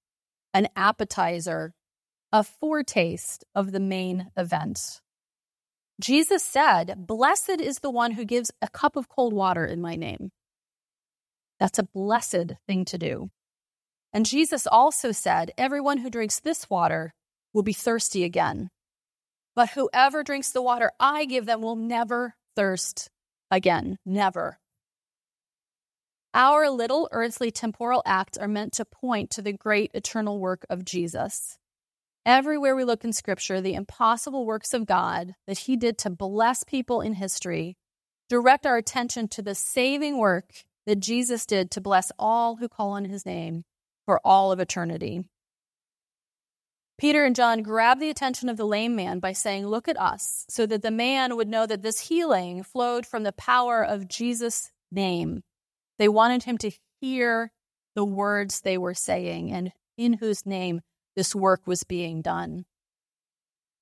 an 0.54 0.68
appetizer 0.76 1.76
a 2.34 2.44
foretaste 2.44 3.46
of 3.54 3.72
the 3.72 3.80
main 3.80 4.32
event. 4.36 5.00
Jesus 6.04 6.44
said, 6.44 6.96
Blessed 6.98 7.62
is 7.62 7.80
the 7.80 7.90
one 7.90 8.12
who 8.12 8.26
gives 8.26 8.52
a 8.62 8.68
cup 8.68 8.98
of 8.98 9.08
cold 9.08 9.32
water 9.32 9.66
in 9.66 9.80
my 9.80 9.96
name. 9.96 10.32
That's 11.62 11.80
a 11.80 11.88
blessed 11.94 12.56
thing 12.68 12.84
to 12.86 12.98
do. 12.98 13.30
And 14.12 14.26
Jesus 14.26 14.68
also 14.68 15.14
said, 15.14 15.54
Everyone 15.58 16.00
who 16.00 16.10
drinks 16.10 16.42
this 16.42 16.70
water 16.70 17.14
will 17.54 17.64
be 17.64 17.72
thirsty 17.72 18.26
again. 18.26 18.70
But 19.56 19.70
whoever 19.70 20.24
drinks 20.24 20.52
the 20.52 20.62
water 20.62 20.92
I 21.00 21.24
give 21.24 21.46
them 21.46 21.62
will 21.62 21.78
never 21.78 22.36
thirst 22.58 23.10
again. 23.50 23.98
Never. 24.06 24.60
Our 26.34 26.70
little 26.70 27.08
earthly 27.14 27.50
temporal 27.50 28.04
acts 28.06 28.38
are 28.38 28.50
meant 28.50 28.74
to 28.74 28.84
point 28.84 29.30
to 29.32 29.42
the 29.42 29.54
great 29.54 29.92
eternal 29.94 30.38
work 30.38 30.66
of 30.70 30.84
Jesus. 30.84 31.58
Everywhere 32.26 32.76
we 32.76 32.86
look 32.86 33.04
in 33.04 33.12
scripture, 33.12 33.60
the 33.60 33.74
impossible 33.74 34.46
works 34.46 34.74
of 34.74 34.86
God 34.86 35.36
that 35.46 35.60
he 35.60 35.76
did 35.76 35.98
to 36.00 36.10
bless 36.10 36.64
people 36.64 37.02
in 37.02 37.14
history 37.16 37.76
direct 38.30 38.66
our 38.66 38.78
attention 38.78 39.28
to 39.28 39.42
the 39.42 39.54
saving 39.54 40.18
work 40.18 40.64
that 40.86 41.00
Jesus 41.00 41.46
did 41.46 41.70
to 41.72 41.82
bless 41.82 42.12
all 42.18 42.56
who 42.56 42.70
call 42.70 42.92
on 42.92 43.06
his 43.06 43.26
name 43.26 43.64
for 44.06 44.22
all 44.24 44.52
of 44.52 44.60
eternity. 44.60 45.24
Peter 46.98 47.26
and 47.26 47.36
John 47.36 47.62
grabbed 47.62 48.02
the 48.02 48.10
attention 48.10 48.48
of 48.48 48.56
the 48.56 48.66
lame 48.66 48.96
man 48.96 49.20
by 49.20 49.34
saying, 49.34 49.68
Look 49.68 49.88
at 49.90 50.00
us, 50.00 50.46
so 50.50 50.66
that 50.66 50.82
the 50.82 50.92
man 50.92 51.36
would 51.36 51.50
know 51.50 51.66
that 51.66 51.82
this 51.82 52.00
healing 52.00 52.64
flowed 52.64 53.06
from 53.06 53.24
the 53.24 53.34
power 53.34 53.84
of 53.84 54.08
Jesus' 54.08 54.72
name. 54.92 55.44
They 56.00 56.08
wanted 56.08 56.44
him 56.44 56.58
to 56.60 56.72
hear 57.02 57.52
the 57.96 58.06
words 58.06 58.62
they 58.62 58.78
were 58.78 58.94
saying 58.94 59.52
and 59.52 59.74
in 59.98 60.14
whose 60.14 60.46
name 60.46 60.82
this 61.16 61.36
work 61.36 61.62
was 61.66 61.84
being 61.84 62.22
done. 62.22 62.66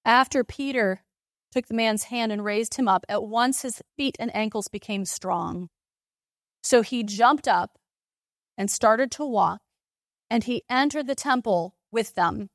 After 0.06 0.44
Peter 0.44 1.04
took 1.52 1.68
the 1.68 1.74
man's 1.74 2.04
hand 2.04 2.32
and 2.32 2.44
raised 2.44 2.76
him 2.76 2.88
up, 2.88 3.06
at 3.10 3.24
once 3.24 3.62
his 3.62 3.82
feet 3.98 4.16
and 4.20 4.34
ankles 4.36 4.68
became 4.68 5.06
strong. 5.06 5.70
So 6.64 6.82
he 6.82 7.04
jumped 7.04 7.48
up 7.48 7.78
and 8.58 8.70
started 8.70 9.12
to 9.12 9.26
walk, 9.26 9.62
and 10.30 10.44
he 10.44 10.64
entered 10.70 11.08
the 11.08 11.16
temple 11.16 11.76
with 11.92 12.16
them, 12.16 12.50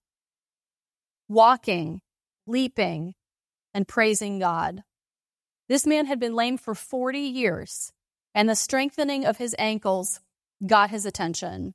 walking, 1.29 2.01
leaping, 2.47 3.15
and 3.75 3.87
praising 3.87 4.39
God. 4.39 4.83
This 5.69 5.87
man 5.87 6.07
had 6.07 6.21
been 6.21 6.35
lame 6.35 6.57
for 6.57 6.75
40 6.75 7.19
years, 7.19 7.93
and 8.35 8.49
the 8.49 8.55
strengthening 8.55 9.25
of 9.25 9.39
his 9.39 9.55
ankles 9.59 10.21
got 10.65 10.91
his 10.91 11.05
attention 11.05 11.75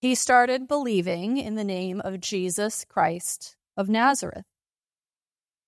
he 0.00 0.14
started 0.14 0.68
believing 0.68 1.38
in 1.38 1.56
the 1.56 1.64
name 1.64 2.00
of 2.00 2.20
Jesus 2.20 2.84
Christ 2.88 3.56
of 3.76 3.88
Nazareth. 3.88 4.44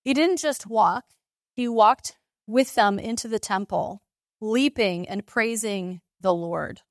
He 0.02 0.14
didn't 0.14 0.38
just 0.38 0.66
walk, 0.66 1.04
he 1.52 1.68
walked 1.68 2.16
with 2.46 2.74
them 2.74 2.98
into 2.98 3.28
the 3.28 3.38
temple, 3.38 4.02
leaping 4.40 5.08
and 5.08 5.26
praising 5.26 6.00
the 6.20 6.34
Lord. 6.34 6.82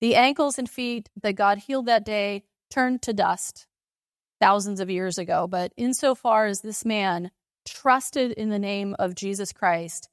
The 0.00 0.14
ankles 0.14 0.58
and 0.58 0.68
feet 0.68 1.08
that 1.20 1.34
God 1.34 1.58
healed 1.58 1.86
that 1.86 2.04
day 2.04 2.44
turned 2.70 3.02
to 3.02 3.12
dust 3.12 3.66
thousands 4.40 4.80
of 4.80 4.90
years 4.90 5.18
ago, 5.18 5.46
but 5.46 5.72
insofar 5.76 6.46
as 6.46 6.60
this 6.60 6.84
man 6.84 7.30
trusted 7.66 8.32
in 8.32 8.50
the 8.50 8.58
name 8.58 8.94
of 8.98 9.14
Jesus 9.14 9.52
Christ, 9.52 10.08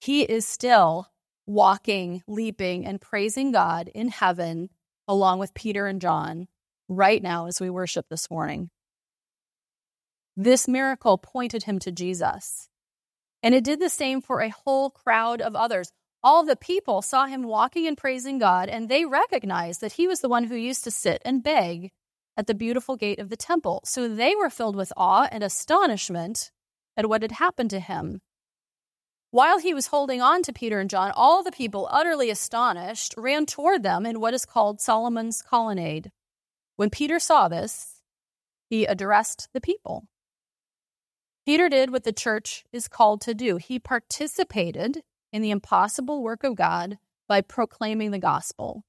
he 0.00 0.22
is 0.22 0.46
still 0.46 1.08
walking, 1.46 2.22
leaping, 2.26 2.84
and 2.86 3.00
praising 3.00 3.52
God 3.52 3.88
in 3.94 4.08
heaven 4.08 4.70
along 5.08 5.38
with 5.38 5.54
Peter 5.54 5.86
and 5.86 6.00
John 6.00 6.46
right 6.88 7.22
now 7.22 7.46
as 7.46 7.60
we 7.60 7.70
worship 7.70 8.06
this 8.08 8.30
morning. 8.30 8.70
This 10.36 10.68
miracle 10.68 11.18
pointed 11.18 11.64
him 11.64 11.78
to 11.80 11.90
Jesus. 11.90 12.68
And 13.42 13.54
it 13.54 13.64
did 13.64 13.80
the 13.80 13.88
same 13.88 14.20
for 14.20 14.40
a 14.40 14.50
whole 14.50 14.90
crowd 14.90 15.40
of 15.40 15.56
others. 15.56 15.90
All 16.22 16.44
the 16.44 16.56
people 16.56 17.02
saw 17.02 17.26
him 17.26 17.42
walking 17.42 17.86
and 17.86 17.96
praising 17.96 18.38
God, 18.38 18.68
and 18.68 18.88
they 18.88 19.04
recognized 19.04 19.80
that 19.80 19.92
he 19.92 20.06
was 20.06 20.20
the 20.20 20.28
one 20.28 20.44
who 20.44 20.56
used 20.56 20.84
to 20.84 20.90
sit 20.90 21.22
and 21.24 21.42
beg 21.42 21.90
at 22.36 22.46
the 22.46 22.54
beautiful 22.54 22.96
gate 22.96 23.18
of 23.18 23.30
the 23.30 23.36
temple. 23.36 23.80
So 23.84 24.08
they 24.08 24.34
were 24.34 24.50
filled 24.50 24.76
with 24.76 24.92
awe 24.96 25.28
and 25.30 25.42
astonishment 25.42 26.50
at 26.96 27.08
what 27.08 27.22
had 27.22 27.32
happened 27.32 27.70
to 27.70 27.80
him. 27.80 28.20
While 29.30 29.58
he 29.58 29.74
was 29.74 29.88
holding 29.88 30.22
on 30.22 30.42
to 30.44 30.54
Peter 30.54 30.80
and 30.80 30.88
John, 30.88 31.12
all 31.14 31.42
the 31.42 31.52
people, 31.52 31.86
utterly 31.90 32.30
astonished, 32.30 33.14
ran 33.18 33.44
toward 33.44 33.82
them 33.82 34.06
in 34.06 34.20
what 34.20 34.32
is 34.32 34.46
called 34.46 34.80
Solomon's 34.80 35.42
colonnade. 35.42 36.10
When 36.76 36.88
Peter 36.88 37.18
saw 37.18 37.48
this, 37.48 38.00
he 38.70 38.86
addressed 38.86 39.48
the 39.52 39.60
people. 39.60 40.06
Peter 41.44 41.68
did 41.68 41.90
what 41.90 42.04
the 42.04 42.12
church 42.12 42.64
is 42.72 42.88
called 42.88 43.20
to 43.22 43.34
do. 43.34 43.56
He 43.56 43.78
participated 43.78 45.02
in 45.32 45.42
the 45.42 45.50
impossible 45.50 46.22
work 46.22 46.42
of 46.42 46.56
God 46.56 46.98
by 47.26 47.42
proclaiming 47.42 48.10
the 48.10 48.18
gospel. 48.18 48.84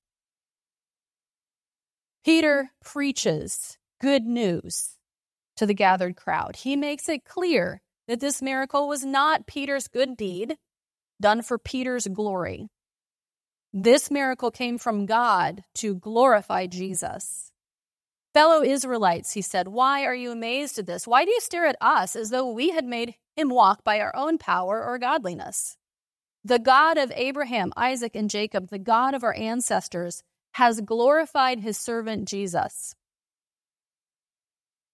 Peter 2.24 2.72
preaches 2.84 3.78
good 4.00 4.24
news 4.24 4.92
to 5.58 5.66
the 5.66 5.74
gathered 5.74 6.16
crowd. 6.16 6.56
He 6.58 6.78
makes 6.78 7.10
it 7.10 7.26
clear 7.26 7.82
that 8.10 8.20
this 8.20 8.42
miracle 8.42 8.88
was 8.88 9.06
not 9.06 9.46
Peter's 9.46 9.88
good 9.88 10.18
deed 10.18 10.58
done 11.22 11.44
for 11.44 11.60
Peter's 11.60 12.08
glory. 12.08 12.68
This 13.72 14.10
miracle 14.10 14.50
came 14.50 14.80
from 14.80 15.06
God 15.06 15.64
to 15.76 15.94
glorify 15.94 16.66
Jesus. 16.66 17.52
Fellow 18.34 18.64
Israelites, 18.64 19.34
he 19.34 19.44
said, 19.44 19.68
why 19.68 20.06
are 20.06 20.16
you 20.16 20.32
amazed 20.32 20.80
at 20.80 20.88
this? 20.88 21.06
Why 21.06 21.24
do 21.24 21.30
you 21.30 21.40
stare 21.40 21.68
at 21.68 21.76
us 21.82 22.16
as 22.16 22.32
though 22.32 22.52
we 22.52 22.72
had 22.72 22.84
made 22.84 23.14
him 23.36 23.50
walk 23.50 23.84
by 23.84 24.00
our 24.00 24.16
own 24.16 24.40
power 24.40 24.84
or 24.84 24.98
godliness? 24.98 25.78
The 26.44 26.58
God 26.58 26.98
of 26.98 27.12
Abraham, 27.16 27.72
Isaac, 27.78 28.16
and 28.16 28.28
Jacob, 28.28 28.70
the 28.70 28.80
God 28.80 29.14
of 29.14 29.24
our 29.24 29.36
ancestors, 29.36 30.24
has 30.54 30.82
glorified 30.82 31.60
his 31.60 31.78
servant 31.78 32.28
Jesus. 32.28 32.96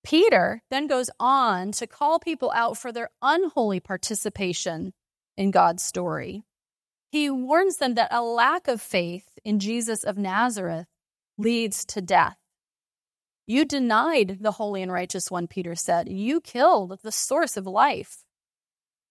Peter 0.05 0.61
then 0.69 0.85
goes 0.85 1.09
on 1.19 1.71
to 1.71 1.87
call 1.87 2.19
people 2.19 2.51
out 2.55 2.77
for 2.77 2.91
their 2.91 3.09
unholy 3.23 3.79
participation 3.79 4.93
in 5.35 5.49
God's 5.49 5.81
story. 5.81 6.43
He 7.11 7.29
warns 7.29 7.77
them 7.77 7.95
that 7.95 8.13
a 8.13 8.21
lack 8.21 8.67
of 8.67 8.81
faith 8.81 9.27
in 9.43 9.59
Jesus 9.59 10.03
of 10.03 10.17
Nazareth 10.17 10.85
leads 11.39 11.85
to 11.85 12.01
death. 12.01 12.37
You 13.47 13.65
denied 13.65 14.37
the 14.41 14.51
holy 14.51 14.83
and 14.83 14.91
righteous 14.91 15.31
one, 15.31 15.47
Peter 15.47 15.75
said. 15.75 16.07
You 16.07 16.39
killed 16.39 16.99
the 17.03 17.11
source 17.11 17.57
of 17.57 17.65
life. 17.65 18.23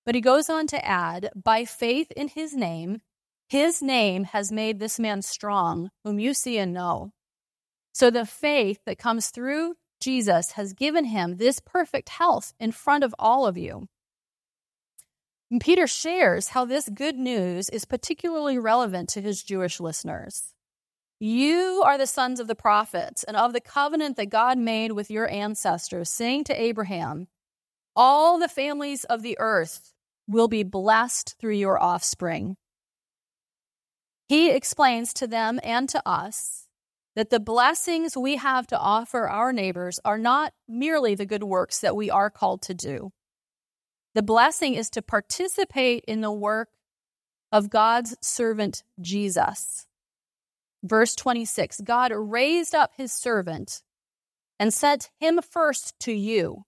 But 0.07 0.15
he 0.15 0.21
goes 0.21 0.49
on 0.49 0.69
to 0.69 0.85
add, 0.85 1.31
by 1.35 1.65
faith 1.65 2.13
in 2.13 2.29
his 2.29 2.55
name, 2.55 3.01
his 3.49 3.83
name 3.83 4.25
has 4.25 4.53
made 4.53 4.79
this 4.79 5.01
man 5.01 5.23
strong, 5.23 5.91
whom 6.05 6.21
you 6.21 6.35
see 6.35 6.59
and 6.59 6.73
know. 6.73 7.11
So 7.93 8.11
the 8.11 8.27
faith 8.27 8.81
that 8.87 8.99
comes 8.99 9.31
through 9.31 9.75
Jesus 10.05 10.53
has 10.53 10.75
given 10.75 11.07
him 11.07 11.39
this 11.39 11.61
perfect 11.61 12.11
health 12.11 12.53
in 12.61 12.73
front 12.73 13.05
of 13.05 13.15
all 13.19 13.47
of 13.47 13.57
you. 13.57 13.89
And 15.51 15.63
Peter 15.63 15.87
shares 15.87 16.49
how 16.49 16.67
this 16.67 16.91
good 16.91 17.17
news 17.17 17.71
is 17.71 17.87
particularly 17.87 18.59
relevant 18.59 19.09
to 19.11 19.23
his 19.23 19.43
Jewish 19.43 19.81
listeners. 19.81 20.53
You 21.19 21.83
are 21.87 21.97
the 21.97 22.07
sons 22.07 22.39
of 22.39 22.49
the 22.49 22.55
prophets 22.55 23.25
and 23.25 23.35
of 23.35 23.55
the 23.55 23.63
covenant 23.63 24.19
that 24.19 24.29
God 24.29 24.59
made 24.59 24.93
with 24.93 25.11
your 25.11 25.31
ancestors, 25.31 26.11
saying 26.11 26.45
to 26.45 26.61
Abraham, 26.61 27.29
All 27.97 28.39
the 28.39 28.47
families 28.47 29.05
of 29.05 29.23
the 29.23 29.39
earth 29.41 29.95
will 30.29 30.49
be 30.49 30.65
blessed 30.65 31.37
through 31.41 31.55
your 31.55 31.83
offspring. 31.83 32.59
He 34.29 34.51
explains 34.51 35.15
to 35.15 35.27
them 35.27 35.61
and 35.63 35.89
to 35.89 36.07
us 36.07 36.64
that 37.15 37.31
the 37.31 37.41
blessings 37.41 38.17
we 38.17 38.37
have 38.37 38.67
to 38.69 38.79
offer 38.79 39.29
our 39.29 39.53
neighbors 39.53 40.01
are 40.05 40.19
not 40.19 40.53
merely 40.69 41.15
the 41.15 41.27
good 41.27 41.45
works 41.45 41.81
that 41.81 41.97
we 41.97 42.11
are 42.11 42.31
called 42.31 42.63
to 42.63 42.75
do. 42.75 43.13
The 44.15 44.23
blessing 44.23 44.75
is 44.75 44.91
to 44.91 45.03
participate 45.03 46.05
in 46.07 46.21
the 46.21 46.33
work 46.33 46.69
of 47.53 47.71
God's 47.71 48.17
servant 48.21 48.83
Jesus. 49.01 49.87
Verse 50.83 51.15
26 51.15 51.81
God 51.83 52.13
raised 52.15 52.75
up 52.75 52.93
his 52.97 53.13
servant 53.13 53.83
and 54.59 54.73
sent 54.73 55.11
him 55.19 55.41
first 55.43 55.99
to 56.01 56.13
you 56.13 56.65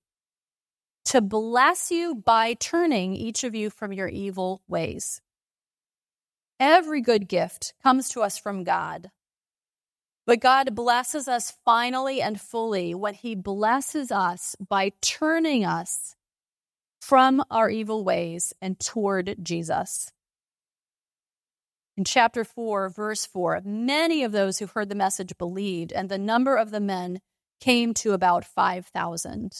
to 1.07 1.21
bless 1.21 1.93
you 1.93 2.17
by 2.17 2.55
turning 2.55 3.15
each 3.15 3.45
of 3.45 3.55
you 3.55 3.71
from 3.71 3.93
your 3.93 4.09
evil 4.09 4.63
ways. 4.67 5.21
Every 6.59 7.01
good 7.01 7.29
gift 7.29 7.75
comes 7.83 8.09
to 8.11 8.23
us 8.23 8.39
from 8.39 8.65
God. 8.65 9.11
But 10.27 10.41
God 10.41 10.75
blesses 10.75 11.29
us 11.29 11.57
finally 11.65 12.21
and 12.21 12.41
fully 12.41 12.95
when 12.95 13.15
He 13.15 13.37
blesses 13.37 14.11
us 14.11 14.57
by 14.59 14.93
turning 15.01 15.65
us 15.65 16.17
from 17.01 17.45
our 17.51 17.71
evil 17.71 18.03
ways 18.03 18.53
and 18.61 18.79
toward 18.81 19.37
Jesus. 19.41 20.11
In 21.97 22.05
chapter 22.05 22.45
4, 22.45 22.89
verse 22.89 23.25
4, 23.25 23.63
many 23.65 24.25
of 24.25 24.33
those 24.33 24.59
who 24.59 24.67
heard 24.67 24.89
the 24.89 24.97
message 24.97 25.39
believed, 25.39 25.93
and 25.93 26.09
the 26.09 26.19
number 26.19 26.57
of 26.57 26.71
the 26.73 26.81
men 26.81 27.21
came 27.61 27.95
to 27.95 28.13
about 28.13 28.45
5,000. 28.45 29.53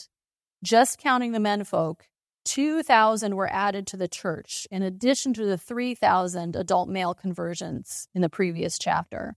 Just 0.61 0.99
counting 0.99 1.31
the 1.31 1.39
menfolk, 1.39 2.05
2,000 2.45 3.35
were 3.35 3.51
added 3.51 3.87
to 3.87 3.97
the 3.97 4.07
church, 4.07 4.67
in 4.69 4.83
addition 4.83 5.33
to 5.33 5.45
the 5.45 5.57
3,000 5.57 6.55
adult 6.55 6.89
male 6.89 7.13
conversions 7.13 8.07
in 8.13 8.21
the 8.21 8.29
previous 8.29 8.77
chapter. 8.77 9.35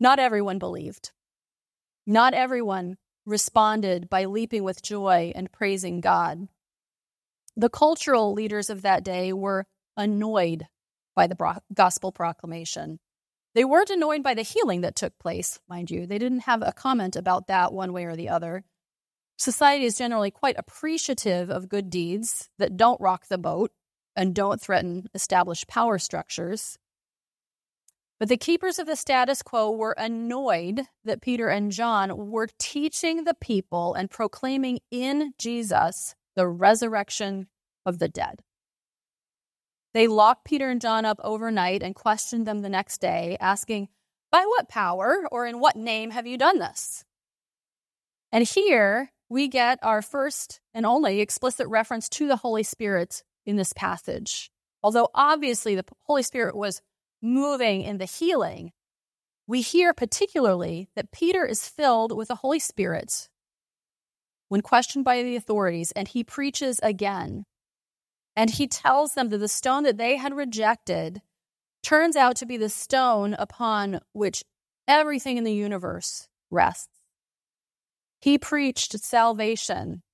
Not 0.00 0.18
everyone 0.18 0.58
believed. 0.58 1.12
Not 2.06 2.34
everyone 2.34 2.96
responded 3.26 4.08
by 4.08 4.24
leaping 4.24 4.64
with 4.64 4.82
joy 4.82 5.32
and 5.34 5.52
praising 5.52 6.00
God. 6.00 6.48
The 7.56 7.68
cultural 7.68 8.32
leaders 8.32 8.70
of 8.70 8.82
that 8.82 9.04
day 9.04 9.32
were 9.32 9.66
annoyed 9.96 10.66
by 11.14 11.26
the 11.26 11.60
gospel 11.74 12.12
proclamation. 12.12 13.00
They 13.54 13.64
weren't 13.64 13.90
annoyed 13.90 14.22
by 14.22 14.34
the 14.34 14.42
healing 14.42 14.82
that 14.82 14.94
took 14.94 15.18
place, 15.18 15.58
mind 15.68 15.90
you. 15.90 16.06
They 16.06 16.18
didn't 16.18 16.40
have 16.40 16.62
a 16.62 16.72
comment 16.72 17.16
about 17.16 17.48
that 17.48 17.72
one 17.72 17.92
way 17.92 18.04
or 18.04 18.14
the 18.14 18.28
other. 18.28 18.64
Society 19.36 19.84
is 19.84 19.98
generally 19.98 20.30
quite 20.30 20.56
appreciative 20.58 21.50
of 21.50 21.68
good 21.68 21.90
deeds 21.90 22.48
that 22.58 22.76
don't 22.76 23.00
rock 23.00 23.26
the 23.26 23.38
boat 23.38 23.72
and 24.14 24.34
don't 24.34 24.60
threaten 24.60 25.08
established 25.14 25.68
power 25.68 25.98
structures. 25.98 26.78
But 28.18 28.28
the 28.28 28.36
keepers 28.36 28.78
of 28.78 28.86
the 28.86 28.96
status 28.96 29.42
quo 29.42 29.70
were 29.70 29.94
annoyed 29.96 30.82
that 31.04 31.22
Peter 31.22 31.48
and 31.48 31.70
John 31.70 32.30
were 32.30 32.48
teaching 32.58 33.24
the 33.24 33.34
people 33.34 33.94
and 33.94 34.10
proclaiming 34.10 34.80
in 34.90 35.34
Jesus 35.38 36.16
the 36.34 36.48
resurrection 36.48 37.46
of 37.86 37.98
the 37.98 38.08
dead. 38.08 38.42
They 39.94 40.06
locked 40.06 40.44
Peter 40.44 40.68
and 40.68 40.80
John 40.80 41.04
up 41.04 41.20
overnight 41.22 41.82
and 41.82 41.94
questioned 41.94 42.46
them 42.46 42.60
the 42.60 42.68
next 42.68 43.00
day, 43.00 43.36
asking, 43.40 43.88
By 44.30 44.44
what 44.44 44.68
power 44.68 45.26
or 45.30 45.46
in 45.46 45.60
what 45.60 45.76
name 45.76 46.10
have 46.10 46.26
you 46.26 46.36
done 46.36 46.58
this? 46.58 47.04
And 48.30 48.44
here 48.44 49.10
we 49.28 49.48
get 49.48 49.78
our 49.82 50.02
first 50.02 50.60
and 50.74 50.84
only 50.84 51.20
explicit 51.20 51.66
reference 51.68 52.08
to 52.10 52.28
the 52.28 52.36
Holy 52.36 52.62
Spirit 52.62 53.22
in 53.46 53.56
this 53.56 53.72
passage. 53.72 54.50
Although 54.82 55.08
obviously 55.14 55.74
the 55.74 55.84
Holy 56.02 56.22
Spirit 56.22 56.56
was 56.56 56.82
moving 57.22 57.82
in 57.82 57.98
the 57.98 58.04
healing, 58.04 58.72
we 59.46 59.62
hear 59.62 59.94
particularly 59.94 60.88
that 60.94 61.12
Peter 61.12 61.44
is 61.46 61.68
filled 61.68 62.16
with 62.16 62.28
the 62.28 62.36
Holy 62.36 62.58
Spirit 62.58 63.28
when 64.48 64.62
questioned 64.62 65.04
by 65.04 65.22
the 65.22 65.36
authorities, 65.36 65.92
and 65.92 66.08
he 66.08 66.24
preaches 66.24 66.80
again 66.82 67.44
and 68.38 68.50
he 68.50 68.68
tells 68.68 69.14
them 69.14 69.30
that 69.30 69.38
the 69.38 69.48
stone 69.48 69.82
that 69.82 69.96
they 69.96 70.16
had 70.16 70.32
rejected 70.32 71.20
turns 71.82 72.14
out 72.14 72.36
to 72.36 72.46
be 72.46 72.56
the 72.56 72.68
stone 72.68 73.34
upon 73.34 73.98
which 74.12 74.44
everything 74.86 75.38
in 75.38 75.42
the 75.42 75.52
universe 75.52 76.28
rests. 76.48 76.88
He 78.20 78.38
preached 78.38 78.96
salvation 79.00 80.04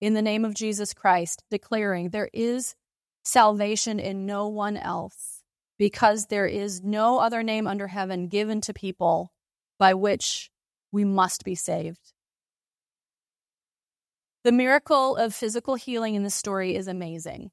in 0.00 0.14
the 0.14 0.22
name 0.22 0.44
of 0.44 0.54
Jesus 0.54 0.94
Christ, 0.94 1.42
declaring 1.50 2.10
there 2.10 2.30
is 2.32 2.76
salvation 3.24 3.98
in 3.98 4.26
no 4.26 4.46
one 4.46 4.76
else, 4.76 5.41
because 5.78 6.26
there 6.26 6.46
is 6.46 6.82
no 6.82 7.18
other 7.18 7.42
name 7.42 7.66
under 7.66 7.86
heaven 7.88 8.28
given 8.28 8.60
to 8.62 8.72
people 8.72 9.32
by 9.78 9.94
which 9.94 10.50
we 10.92 11.04
must 11.04 11.44
be 11.44 11.54
saved. 11.54 12.12
The 14.44 14.52
miracle 14.52 15.16
of 15.16 15.34
physical 15.34 15.76
healing 15.76 16.14
in 16.14 16.24
this 16.24 16.34
story 16.34 16.74
is 16.74 16.88
amazing. 16.88 17.50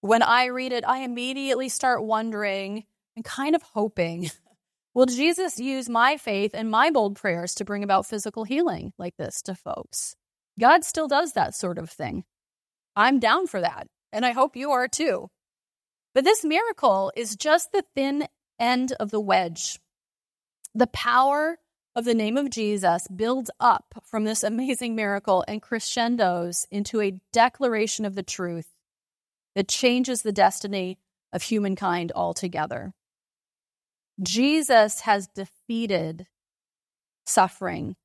When 0.00 0.22
I 0.22 0.46
read 0.46 0.72
it, 0.72 0.84
I 0.86 0.98
immediately 0.98 1.68
start 1.68 2.04
wondering 2.04 2.84
and 3.16 3.24
kind 3.24 3.54
of 3.54 3.62
hoping 3.62 4.30
will 4.94 5.06
Jesus 5.06 5.58
use 5.58 5.88
my 5.88 6.16
faith 6.16 6.52
and 6.54 6.70
my 6.70 6.90
bold 6.90 7.16
prayers 7.16 7.54
to 7.56 7.64
bring 7.64 7.84
about 7.84 8.06
physical 8.06 8.44
healing 8.44 8.92
like 8.98 9.16
this 9.16 9.42
to 9.42 9.54
folks? 9.54 10.16
God 10.58 10.84
still 10.84 11.08
does 11.08 11.32
that 11.32 11.54
sort 11.54 11.78
of 11.78 11.90
thing. 11.90 12.24
I'm 12.96 13.18
down 13.18 13.46
for 13.46 13.60
that, 13.60 13.88
and 14.12 14.24
I 14.24 14.32
hope 14.32 14.56
you 14.56 14.70
are 14.70 14.88
too. 14.88 15.28
But 16.14 16.24
this 16.24 16.44
miracle 16.44 17.12
is 17.16 17.36
just 17.36 17.72
the 17.72 17.84
thin 17.94 18.28
end 18.58 18.92
of 19.00 19.10
the 19.10 19.20
wedge. 19.20 19.80
The 20.74 20.86
power 20.86 21.58
of 21.96 22.04
the 22.04 22.14
name 22.14 22.36
of 22.36 22.50
Jesus 22.50 23.06
builds 23.08 23.50
up 23.58 24.00
from 24.04 24.24
this 24.24 24.42
amazing 24.42 24.94
miracle 24.94 25.44
and 25.46 25.60
crescendos 25.60 26.66
into 26.70 27.00
a 27.00 27.18
declaration 27.32 28.04
of 28.04 28.14
the 28.14 28.22
truth 28.22 28.68
that 29.54 29.68
changes 29.68 30.22
the 30.22 30.32
destiny 30.32 30.98
of 31.32 31.42
humankind 31.42 32.12
altogether. 32.14 32.92
Jesus 34.22 35.00
has 35.00 35.26
defeated 35.28 36.26
suffering. 37.26 37.96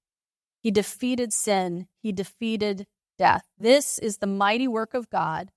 He 0.61 0.71
defeated 0.71 1.31
sin. 1.31 1.87
He 2.01 2.11
defeated 2.11 2.87
death. 3.17 3.43
This 3.59 3.99
is 3.99 4.17
the 4.17 4.27
mighty 4.27 4.67
work 4.67 4.93
of 4.93 5.09
God, 5.09 5.51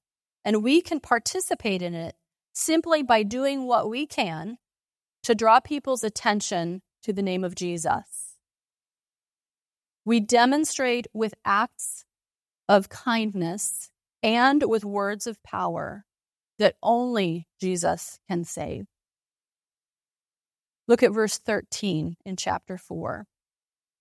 and 0.44 0.62
we 0.62 0.80
can 0.82 1.00
participate 1.00 1.80
in 1.80 1.94
it 1.94 2.14
simply 2.52 3.02
by 3.02 3.22
doing 3.22 3.66
what 3.66 3.88
we 3.88 4.06
can 4.06 4.58
to 5.22 5.34
draw 5.34 5.60
people's 5.60 6.04
attention 6.04 6.82
to 7.02 7.12
the 7.12 7.22
name 7.22 7.44
of 7.44 7.54
Jesus. 7.54 8.36
We 10.04 10.20
demonstrate 10.20 11.06
with 11.12 11.34
acts 11.44 12.04
of 12.68 12.88
kindness 12.88 13.90
and 14.22 14.62
with 14.68 14.84
words 14.84 15.26
of 15.26 15.42
power 15.42 16.04
that 16.58 16.76
only 16.82 17.46
Jesus 17.60 18.18
can 18.28 18.44
save. 18.44 18.86
Look 20.88 21.02
at 21.02 21.12
verse 21.12 21.38
13 21.38 22.16
in 22.24 22.36
chapter 22.36 22.76
4. 22.76 23.26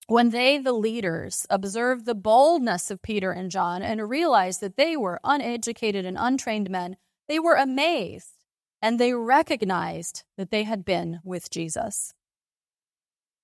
When 0.08 0.32
they, 0.32 0.58
the 0.58 0.74
leaders, 0.74 1.46
observed 1.50 2.06
the 2.06 2.16
boldness 2.16 2.92
of 2.92 3.02
Peter 3.02 3.32
and 3.32 3.50
John 3.50 3.82
and 3.82 4.10
realized 4.10 4.60
that 4.62 4.76
they 4.76 4.98
were 4.98 5.20
uneducated 5.24 6.06
and 6.06 6.18
untrained 6.20 6.70
men, 6.70 6.98
they 7.28 7.40
were 7.40 7.56
amazed 7.56 8.41
and 8.82 9.00
they 9.00 9.14
recognized 9.14 10.24
that 10.38 10.52
they 10.52 10.64
had 10.64 10.84
been 10.84 11.20
with 11.24 11.50
Jesus. 11.50 12.14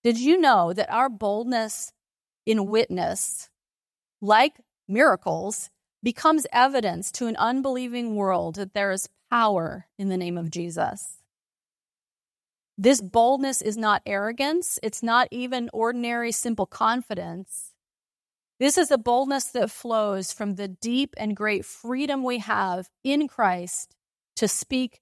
Did 0.04 0.20
you 0.20 0.40
know 0.40 0.74
that 0.74 0.92
our 0.92 1.10
boldness 1.10 1.92
in 2.46 2.68
witness, 2.68 3.50
like 4.22 4.54
miracles, 4.88 5.70
becomes 6.02 6.48
evidence 6.52 7.12
to 7.12 7.28
an 7.28 7.36
unbelieving 7.36 8.16
world 8.16 8.56
that 8.56 8.74
there 8.74 8.92
is 8.92 9.10
power 9.30 9.88
in 9.98 10.10
the 10.10 10.18
name 10.18 10.38
of 10.38 10.52
Jesus? 10.52 11.18
This 12.78 13.02
boldness 13.02 13.62
is 13.62 13.76
not 13.76 14.04
arrogance. 14.06 14.78
It's 14.84 15.02
not 15.02 15.28
even 15.32 15.70
ordinary, 15.74 16.32
simple 16.32 16.68
confidence. 16.68 17.74
This 18.60 18.78
is 18.78 18.92
a 18.92 18.98
boldness 18.98 19.46
that 19.52 19.72
flows 19.72 20.32
from 20.32 20.56
the 20.56 20.68
deep 20.68 21.16
and 21.18 21.36
great 21.36 21.66
freedom 21.66 22.24
we 22.24 22.40
have 22.40 22.90
in 23.04 23.28
Christ 23.28 23.96
to 24.36 24.48
speak 24.48 25.02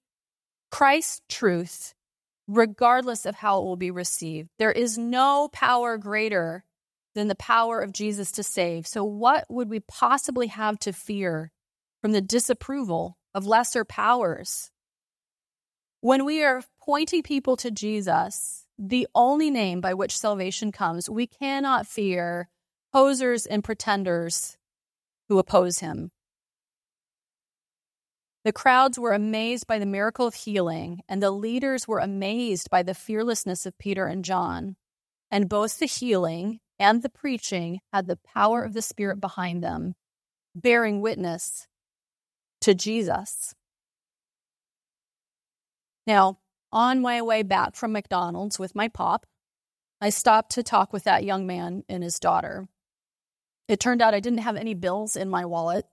Christ's 0.70 1.22
truth, 1.28 1.94
regardless 2.48 3.26
of 3.26 3.36
how 3.36 3.60
it 3.60 3.64
will 3.64 3.76
be 3.76 3.90
received. 3.90 4.48
There 4.58 4.72
is 4.72 4.98
no 4.98 5.48
power 5.52 5.96
greater 5.98 6.64
than 7.14 7.28
the 7.28 7.34
power 7.34 7.80
of 7.80 7.92
Jesus 7.92 8.30
to 8.32 8.42
save. 8.42 8.86
So, 8.86 9.04
what 9.04 9.46
would 9.48 9.68
we 9.68 9.80
possibly 9.80 10.48
have 10.48 10.78
to 10.80 10.92
fear 10.92 11.50
from 12.02 12.12
the 12.12 12.20
disapproval 12.20 13.16
of 13.34 13.46
lesser 13.46 13.84
powers? 13.84 14.70
When 16.00 16.24
we 16.24 16.44
are 16.44 16.62
pointing 16.80 17.22
people 17.22 17.56
to 17.56 17.70
Jesus, 17.70 18.66
the 18.78 19.08
only 19.14 19.50
name 19.50 19.80
by 19.80 19.94
which 19.94 20.16
salvation 20.16 20.70
comes, 20.70 21.08
we 21.08 21.26
cannot 21.26 21.86
fear 21.86 22.48
posers 22.92 23.46
and 23.46 23.64
pretenders 23.64 24.56
who 25.28 25.38
oppose 25.38 25.78
him. 25.78 26.10
The 28.46 28.52
crowds 28.52 28.96
were 28.96 29.12
amazed 29.12 29.66
by 29.66 29.80
the 29.80 29.86
miracle 29.86 30.24
of 30.24 30.34
healing, 30.36 31.00
and 31.08 31.20
the 31.20 31.32
leaders 31.32 31.88
were 31.88 31.98
amazed 31.98 32.70
by 32.70 32.84
the 32.84 32.94
fearlessness 32.94 33.66
of 33.66 33.76
Peter 33.76 34.06
and 34.06 34.24
John. 34.24 34.76
And 35.32 35.48
both 35.48 35.80
the 35.80 35.86
healing 35.86 36.60
and 36.78 37.02
the 37.02 37.08
preaching 37.08 37.80
had 37.92 38.06
the 38.06 38.20
power 38.32 38.62
of 38.62 38.72
the 38.72 38.82
Spirit 38.82 39.20
behind 39.20 39.64
them, 39.64 39.96
bearing 40.54 41.00
witness 41.00 41.66
to 42.60 42.72
Jesus. 42.72 43.56
Now, 46.06 46.38
on 46.70 47.00
my 47.00 47.22
way 47.22 47.42
back 47.42 47.74
from 47.74 47.90
McDonald's 47.90 48.60
with 48.60 48.76
my 48.76 48.86
pop, 48.86 49.26
I 50.00 50.10
stopped 50.10 50.52
to 50.52 50.62
talk 50.62 50.92
with 50.92 51.02
that 51.02 51.24
young 51.24 51.48
man 51.48 51.82
and 51.88 52.04
his 52.04 52.20
daughter. 52.20 52.68
It 53.66 53.80
turned 53.80 54.02
out 54.02 54.14
I 54.14 54.20
didn't 54.20 54.38
have 54.38 54.54
any 54.54 54.74
bills 54.74 55.16
in 55.16 55.28
my 55.28 55.44
wallet, 55.44 55.86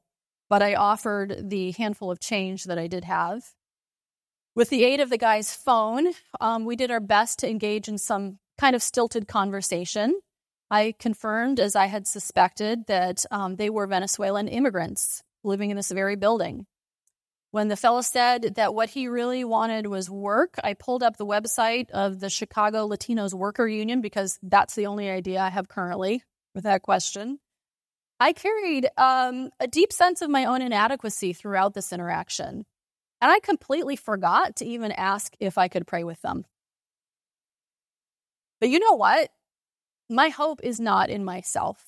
but 0.53 0.61
I 0.61 0.75
offered 0.75 1.49
the 1.49 1.71
handful 1.71 2.11
of 2.11 2.19
change 2.19 2.65
that 2.65 2.77
I 2.77 2.85
did 2.85 3.05
have. 3.05 3.41
With 4.53 4.69
the 4.69 4.83
aid 4.83 4.99
of 4.99 5.09
the 5.09 5.17
guy's 5.17 5.55
phone, 5.55 6.09
um, 6.39 6.65
we 6.65 6.75
did 6.75 6.91
our 6.91 6.99
best 6.99 7.39
to 7.39 7.49
engage 7.49 7.87
in 7.87 7.97
some 7.97 8.37
kind 8.59 8.75
of 8.75 8.83
stilted 8.83 9.27
conversation. 9.27 10.13
I 10.69 10.93
confirmed, 10.99 11.59
as 11.59 11.75
I 11.75 11.87
had 11.87 12.05
suspected, 12.05 12.85
that 12.85 13.25
um, 13.31 13.55
they 13.55 13.71
were 13.71 13.87
Venezuelan 13.87 14.47
immigrants 14.47 15.23
living 15.43 15.71
in 15.71 15.75
this 15.75 15.89
very 15.89 16.15
building. 16.15 16.67
When 17.49 17.67
the 17.67 17.75
fellow 17.75 18.01
said 18.01 18.53
that 18.53 18.75
what 18.75 18.91
he 18.91 19.07
really 19.07 19.43
wanted 19.43 19.87
was 19.87 20.07
work, 20.07 20.53
I 20.63 20.75
pulled 20.75 21.01
up 21.01 21.17
the 21.17 21.25
website 21.25 21.89
of 21.89 22.19
the 22.19 22.29
Chicago 22.29 22.87
Latinos 22.87 23.33
Worker 23.33 23.67
Union 23.67 24.01
because 24.01 24.37
that's 24.43 24.75
the 24.75 24.85
only 24.85 25.09
idea 25.09 25.41
I 25.41 25.49
have 25.49 25.67
currently 25.67 26.21
with 26.53 26.65
that 26.65 26.83
question. 26.83 27.39
I 28.23 28.31
carried 28.31 28.88
um, 28.95 29.49
a 29.59 29.67
deep 29.67 29.91
sense 29.91 30.21
of 30.21 30.29
my 30.29 30.45
own 30.45 30.62
inadequacy 30.62 31.33
throughout 31.33 31.73
this 31.73 31.91
interaction, 31.91 32.65
and 33.19 33.31
I 33.31 33.41
completely 33.41 33.97
forgot 33.97 34.55
to 34.55 34.65
even 34.65 34.93
ask 34.93 35.33
if 35.41 35.57
I 35.57 35.67
could 35.67 35.86
pray 35.86 36.05
with 36.05 36.21
them. 36.21 36.45
But 38.62 38.69
you 38.69 38.79
know 38.79 38.93
what? 38.93 39.29
My 40.09 40.29
hope 40.29 40.62
is 40.63 40.79
not 40.79 41.09
in 41.09 41.25
myself. 41.25 41.83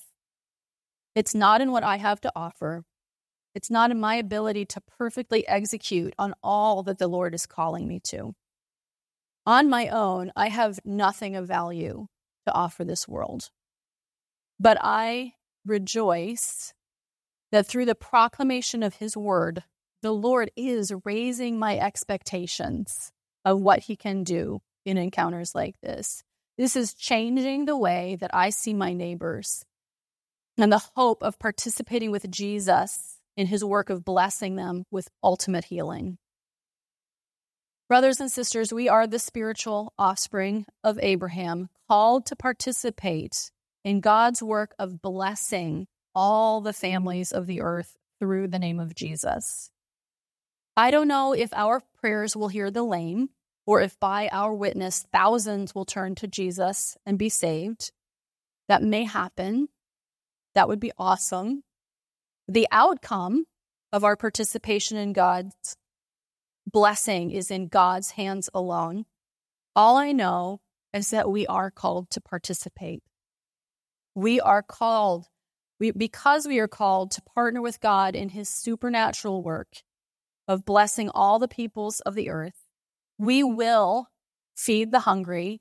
It's 1.14 1.34
not 1.34 1.62
in 1.62 1.72
what 1.72 1.84
I 1.84 1.96
have 1.96 2.20
to 2.20 2.32
offer. 2.36 2.84
It's 3.54 3.70
not 3.70 3.90
in 3.90 3.98
my 3.98 4.16
ability 4.16 4.66
to 4.66 4.82
perfectly 4.98 5.48
execute 5.48 6.12
on 6.18 6.34
all 6.42 6.82
that 6.82 6.98
the 6.98 7.08
Lord 7.08 7.34
is 7.34 7.46
calling 7.46 7.88
me 7.88 7.98
to. 8.10 8.34
On 9.46 9.70
my 9.70 9.88
own, 9.88 10.32
I 10.36 10.50
have 10.50 10.80
nothing 10.84 11.34
of 11.34 11.48
value 11.48 12.08
to 12.46 12.52
offer 12.52 12.84
this 12.84 13.08
world. 13.08 13.48
But 14.60 14.76
I 14.82 15.32
rejoice 15.66 16.72
that 17.52 17.66
through 17.66 17.84
the 17.84 17.94
proclamation 17.94 18.82
of 18.82 18.96
his 18.96 19.16
word, 19.16 19.62
the 20.02 20.12
Lord 20.12 20.50
is 20.56 20.92
raising 21.04 21.58
my 21.58 21.78
expectations 21.78 23.12
of 23.44 23.60
what 23.60 23.80
he 23.80 23.96
can 23.96 24.24
do 24.24 24.60
in 24.84 24.98
encounters 24.98 25.54
like 25.54 25.80
this. 25.80 26.22
This 26.58 26.76
is 26.76 26.94
changing 26.94 27.64
the 27.64 27.76
way 27.76 28.16
that 28.20 28.30
I 28.34 28.50
see 28.50 28.74
my 28.74 28.92
neighbors 28.92 29.64
and 30.58 30.72
the 30.72 30.82
hope 30.96 31.22
of 31.22 31.38
participating 31.38 32.10
with 32.10 32.30
Jesus 32.30 33.18
in 33.36 33.46
his 33.46 33.64
work 33.64 33.90
of 33.90 34.04
blessing 34.04 34.56
them 34.56 34.84
with 34.90 35.08
ultimate 35.22 35.64
healing. 35.66 36.18
Brothers 37.88 38.20
and 38.20 38.30
sisters, 38.30 38.72
we 38.72 38.88
are 38.88 39.06
the 39.06 39.18
spiritual 39.18 39.92
offspring 39.98 40.66
of 40.82 40.98
Abraham, 41.00 41.68
called 41.88 42.26
to 42.26 42.36
participate 42.36 43.52
in 43.86 44.00
God's 44.00 44.42
work 44.42 44.74
of 44.80 45.00
blessing 45.00 45.86
all 46.12 46.60
the 46.60 46.72
families 46.72 47.30
of 47.30 47.46
the 47.46 47.60
earth 47.60 47.96
through 48.18 48.48
the 48.48 48.58
name 48.58 48.80
of 48.80 48.96
Jesus. 48.96 49.70
I 50.76 50.90
don't 50.90 51.06
know 51.06 51.32
if 51.34 51.54
our 51.54 51.84
prayers 52.00 52.34
will 52.34 52.48
heal 52.48 52.72
the 52.72 52.82
lame 52.82 53.30
or 53.64 53.80
if 53.80 53.98
by 54.00 54.28
our 54.32 54.52
witness 54.52 55.06
thousands 55.12 55.72
will 55.72 55.84
turn 55.84 56.16
to 56.16 56.26
Jesus 56.26 56.96
and 57.06 57.16
be 57.16 57.28
saved. 57.28 57.92
That 58.66 58.82
may 58.82 59.04
happen. 59.04 59.68
That 60.56 60.66
would 60.66 60.80
be 60.80 60.90
awesome. 60.98 61.62
The 62.48 62.66
outcome 62.72 63.44
of 63.92 64.02
our 64.02 64.16
participation 64.16 64.96
in 64.96 65.12
God's 65.12 65.76
blessing 66.66 67.30
is 67.30 67.52
in 67.52 67.68
God's 67.68 68.10
hands 68.10 68.50
alone. 68.52 69.04
All 69.76 69.96
I 69.96 70.10
know 70.10 70.58
is 70.92 71.10
that 71.10 71.30
we 71.30 71.46
are 71.46 71.70
called 71.70 72.10
to 72.10 72.20
participate. 72.20 73.04
We 74.16 74.40
are 74.40 74.62
called, 74.62 75.26
we, 75.78 75.90
because 75.90 76.46
we 76.46 76.58
are 76.58 76.66
called 76.66 77.10
to 77.12 77.22
partner 77.22 77.60
with 77.60 77.82
God 77.82 78.16
in 78.16 78.30
his 78.30 78.48
supernatural 78.48 79.42
work 79.42 79.82
of 80.48 80.64
blessing 80.64 81.10
all 81.10 81.38
the 81.38 81.46
peoples 81.46 82.00
of 82.00 82.14
the 82.14 82.30
earth, 82.30 82.64
we 83.18 83.42
will 83.42 84.08
feed 84.56 84.90
the 84.90 85.00
hungry 85.00 85.60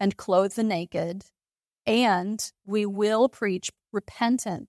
and 0.00 0.16
clothe 0.16 0.54
the 0.54 0.64
naked, 0.64 1.26
and 1.86 2.50
we 2.66 2.84
will 2.84 3.28
preach 3.28 3.70
repentance 3.92 4.68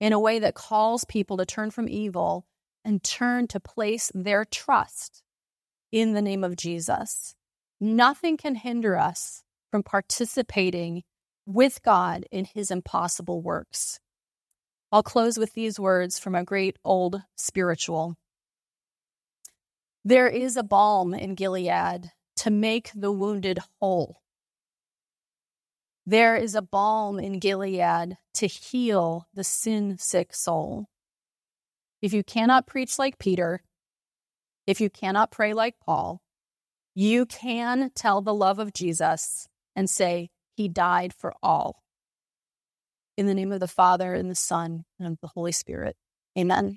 in 0.00 0.14
a 0.14 0.18
way 0.18 0.38
that 0.38 0.54
calls 0.54 1.04
people 1.04 1.36
to 1.36 1.44
turn 1.44 1.70
from 1.70 1.90
evil 1.90 2.46
and 2.86 3.02
turn 3.02 3.48
to 3.48 3.60
place 3.60 4.10
their 4.14 4.46
trust 4.46 5.22
in 5.92 6.14
the 6.14 6.22
name 6.22 6.42
of 6.42 6.56
Jesus. 6.56 7.34
Nothing 7.82 8.38
can 8.38 8.54
hinder 8.54 8.96
us 8.96 9.44
from 9.70 9.82
participating 9.82 11.02
with 11.52 11.82
God 11.82 12.24
in 12.30 12.44
his 12.44 12.70
impossible 12.70 13.42
works. 13.42 14.00
I'll 14.92 15.02
close 15.02 15.38
with 15.38 15.52
these 15.54 15.78
words 15.78 16.18
from 16.18 16.34
a 16.34 16.44
great 16.44 16.76
old 16.84 17.22
spiritual. 17.36 18.16
There 20.04 20.28
is 20.28 20.56
a 20.56 20.62
balm 20.62 21.12
in 21.14 21.34
Gilead 21.34 22.10
to 22.36 22.50
make 22.50 22.90
the 22.94 23.12
wounded 23.12 23.58
whole. 23.80 24.20
There 26.06 26.36
is 26.36 26.54
a 26.54 26.62
balm 26.62 27.20
in 27.20 27.38
Gilead 27.38 28.16
to 28.34 28.46
heal 28.46 29.26
the 29.34 29.44
sin 29.44 29.98
sick 29.98 30.34
soul. 30.34 30.86
If 32.00 32.12
you 32.12 32.24
cannot 32.24 32.66
preach 32.66 32.98
like 32.98 33.18
Peter, 33.18 33.62
if 34.66 34.80
you 34.80 34.88
cannot 34.88 35.30
pray 35.30 35.52
like 35.52 35.74
Paul, 35.84 36.20
you 36.94 37.26
can 37.26 37.90
tell 37.94 38.22
the 38.22 38.34
love 38.34 38.58
of 38.58 38.72
Jesus 38.72 39.48
and 39.76 39.88
say, 39.88 40.30
He 40.60 40.68
died 40.68 41.14
for 41.14 41.32
all. 41.42 41.82
In 43.16 43.24
the 43.24 43.32
name 43.32 43.50
of 43.50 43.60
the 43.60 43.66
Father, 43.66 44.12
and 44.12 44.30
the 44.30 44.34
Son, 44.34 44.84
and 44.98 45.08
of 45.08 45.18
the 45.22 45.28
Holy 45.28 45.52
Spirit. 45.52 45.96
Amen. 46.38 46.76